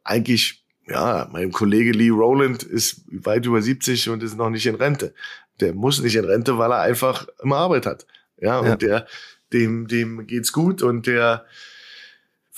[0.06, 4.76] eigentlich, ja, mein Kollege Lee Rowland ist weit über 70 und ist noch nicht in
[4.76, 5.14] Rente.
[5.60, 8.06] Der muss nicht in Rente, weil er einfach immer Arbeit hat.
[8.38, 8.76] Ja, und Ja.
[8.76, 9.06] der,
[9.52, 11.44] dem, dem geht's gut und der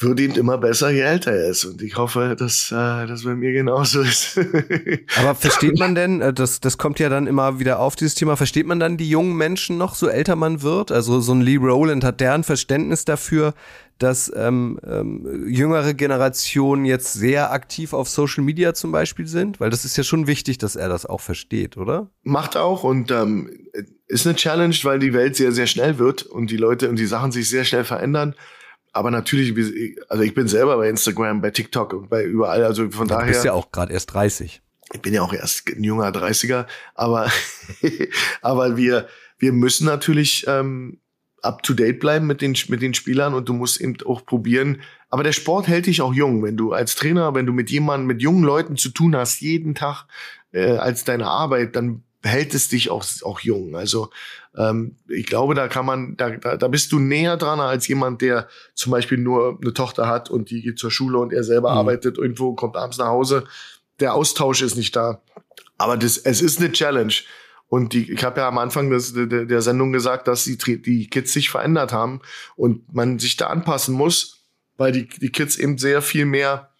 [0.00, 1.64] wird ihm immer besser, je älter er ist.
[1.64, 4.38] Und ich hoffe, dass äh, das bei mir genauso ist.
[5.18, 8.36] Aber versteht man denn, äh, das, das kommt ja dann immer wieder auf, dieses Thema,
[8.36, 10.92] versteht man dann die jungen Menschen noch, so älter man wird?
[10.92, 13.54] Also so ein Lee Rowland hat der ein Verständnis dafür,
[13.98, 19.58] dass ähm, ähm, jüngere Generationen jetzt sehr aktiv auf Social Media zum Beispiel sind?
[19.58, 22.08] Weil das ist ja schon wichtig, dass er das auch versteht, oder?
[22.22, 23.50] Macht auch und ähm,
[24.06, 27.06] ist eine Challenge, weil die Welt sehr, sehr schnell wird und die Leute und die
[27.06, 28.36] Sachen sich sehr schnell verändern.
[28.98, 29.54] Aber natürlich,
[30.08, 33.28] also ich bin selber bei Instagram, bei TikTok und bei überall, also von Du daher.
[33.28, 34.60] bist ja auch gerade erst 30.
[34.92, 37.30] ich bin ja auch erst ein junger 30er, aber,
[38.42, 39.06] aber wir,
[39.38, 40.98] wir müssen natürlich ähm,
[41.42, 44.82] up to date bleiben mit den, mit den Spielern und du musst eben auch probieren.
[45.10, 46.42] Aber der Sport hält dich auch jung.
[46.42, 49.76] Wenn du als Trainer, wenn du mit jemandem, mit jungen Leuten zu tun hast, jeden
[49.76, 50.06] Tag
[50.50, 53.76] äh, als deine Arbeit, dann hält es dich auch, auch jung.
[53.76, 54.10] Also
[54.56, 58.22] ähm, ich glaube, da kann man, da, da, da bist du näher dran als jemand,
[58.22, 61.70] der zum Beispiel nur eine Tochter hat und die geht zur Schule und er selber
[61.72, 61.78] Mhm.
[61.78, 63.44] arbeitet irgendwo, kommt abends nach Hause.
[64.00, 65.22] Der Austausch ist nicht da.
[65.76, 67.14] Aber das, es ist eine Challenge.
[67.68, 71.06] Und die, ich habe ja am Anfang des, der, der Sendung gesagt, dass die, die
[71.08, 72.20] Kids sich verändert haben
[72.56, 74.46] und man sich da anpassen muss,
[74.76, 76.70] weil die, die Kids eben sehr viel mehr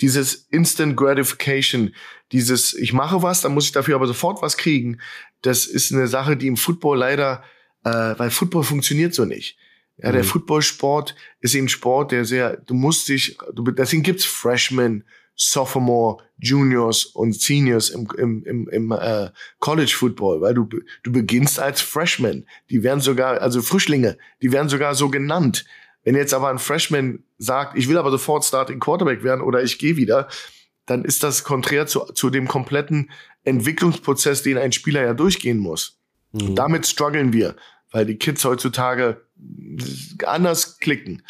[0.00, 1.94] dieses Instant Gratification,
[2.32, 5.00] dieses ich mache was, dann muss ich dafür aber sofort was kriegen.
[5.42, 7.42] Das ist eine Sache, die im Football leider,
[7.84, 9.56] äh, weil Football funktioniert so nicht.
[9.96, 10.28] Ja, der Mhm.
[10.28, 15.04] Footballsport ist eben Sport, der sehr, du musst dich, du, deswegen gibt's Freshmen,
[15.34, 20.68] Sophomore, Juniors und Seniors im, im, im, im äh, College Football, weil du,
[21.02, 22.44] du beginnst als Freshman.
[22.70, 25.64] Die werden sogar, also Frischlinge, die werden sogar so genannt.
[26.04, 29.78] Wenn jetzt aber ein Freshman sagt, ich will aber sofort Starting Quarterback werden oder ich
[29.78, 30.28] gehe wieder,
[30.88, 33.10] dann ist das konträr zu, zu dem kompletten
[33.44, 35.98] Entwicklungsprozess, den ein Spieler ja durchgehen muss.
[36.32, 36.54] Mhm.
[36.54, 37.56] damit strugglen wir,
[37.90, 39.22] weil die Kids heutzutage
[40.26, 41.22] anders klicken.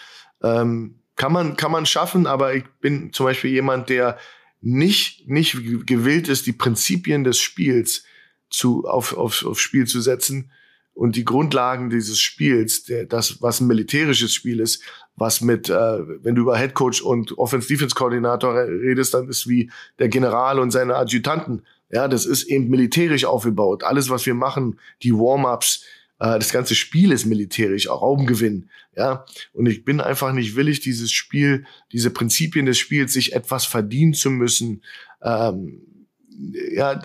[0.42, 4.18] Ähm, kann man, kann man schaffen, aber ich bin zum Beispiel jemand, der
[4.60, 5.56] nicht, nicht
[5.86, 8.04] gewillt ist, die Prinzipien des Spiels
[8.50, 10.50] zu, auf, auf, aufs Spiel zu setzen
[10.98, 14.82] und die Grundlagen dieses Spiels, der, das, was ein militärisches Spiel ist,
[15.14, 19.70] was mit, äh, wenn du über Head Coach und Offense-Defense-Koordinator redest, dann ist wie
[20.00, 21.62] der General und seine Adjutanten.
[21.88, 23.84] Ja, das ist eben militärisch aufgebaut.
[23.84, 25.84] Alles, was wir machen, die Warm-ups,
[26.18, 28.68] äh, das ganze Spiel ist militärisch, auch Raumgewinn.
[28.96, 33.66] Ja, und ich bin einfach nicht willig, dieses Spiel, diese Prinzipien des Spiels, sich etwas
[33.66, 34.82] verdienen zu müssen,
[35.22, 35.80] ähm,
[36.72, 37.00] ja,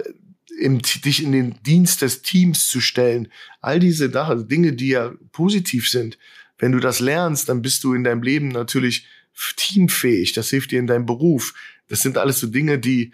[0.63, 3.27] im, dich in den Dienst des Teams zu stellen.
[3.61, 6.17] All diese Dinge, die ja positiv sind.
[6.57, 9.07] Wenn du das lernst, dann bist du in deinem Leben natürlich
[9.55, 10.33] teamfähig.
[10.33, 11.53] Das hilft dir in deinem Beruf.
[11.87, 13.11] Das sind alles so Dinge, die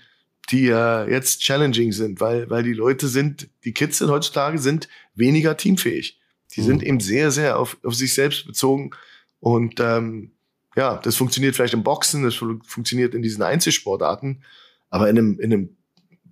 [0.51, 4.87] die äh, jetzt challenging sind, weil, weil die Leute sind, die Kids sind heutzutage sind
[5.13, 6.19] weniger teamfähig.
[6.55, 6.65] Die mhm.
[6.65, 8.91] sind eben sehr, sehr auf, auf sich selbst bezogen.
[9.39, 10.31] Und ähm,
[10.75, 14.43] ja, das funktioniert vielleicht im Boxen, das funktioniert in diesen Einzelsportarten,
[14.89, 15.77] aber in einem, in einem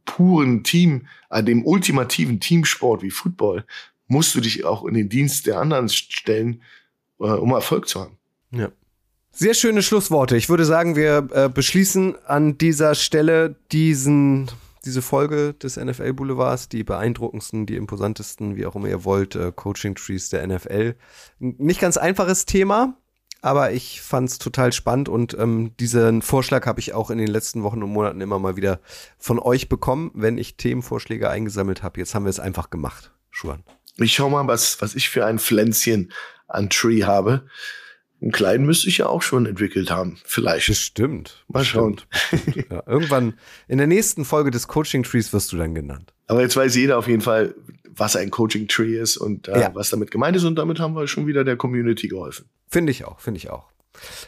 [0.07, 3.63] puren Team, an dem ultimativen Teamsport wie Football,
[4.07, 6.63] musst du dich auch in den Dienst der anderen stellen,
[7.19, 8.17] äh, um Erfolg zu haben.
[8.51, 8.69] Ja.
[9.31, 10.35] Sehr schöne Schlussworte.
[10.35, 14.49] Ich würde sagen, wir äh, beschließen an dieser Stelle diesen,
[14.83, 19.51] diese Folge des NFL Boulevards, die beeindruckendsten, die imposantesten, wie auch immer ihr wollt, äh,
[19.55, 20.95] Coaching Trees der NFL.
[21.39, 22.97] Nicht ganz einfaches Thema,
[23.41, 27.27] aber ich fand es total spannend und ähm, diesen Vorschlag habe ich auch in den
[27.27, 28.79] letzten Wochen und Monaten immer mal wieder
[29.17, 31.99] von euch bekommen, wenn ich Themenvorschläge eingesammelt habe.
[31.99, 33.63] Jetzt haben wir es einfach gemacht, Schuan.
[33.97, 36.11] Ich schau mal, was, was ich für ein Pflänzchen
[36.47, 37.47] an Tree habe.
[38.21, 40.67] Einen kleinen müsste ich ja auch schon entwickelt haben, vielleicht.
[40.67, 41.45] Bestimmt.
[41.47, 42.01] Mal schauen.
[42.09, 42.67] Bestimmt.
[42.71, 43.35] Ja, irgendwann
[43.67, 46.13] in der nächsten Folge des Coaching Trees wirst du dann genannt.
[46.27, 47.55] Aber jetzt weiß jeder auf jeden Fall,
[47.97, 49.75] was ein Coaching Tree ist und äh, ja.
[49.75, 50.43] was damit gemeint ist.
[50.43, 52.49] Und damit haben wir schon wieder der Community geholfen.
[52.67, 53.69] Finde ich auch, finde ich auch.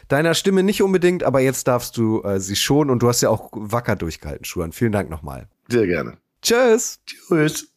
[0.08, 3.30] Deiner Stimme nicht unbedingt, aber jetzt darfst du äh, sie schon und du hast ja
[3.30, 4.72] auch wacker durchgehalten, Schuhan.
[4.72, 5.48] Vielen Dank nochmal.
[5.68, 6.18] Sehr gerne.
[6.42, 7.00] Tschüss.
[7.06, 7.70] Tschüss.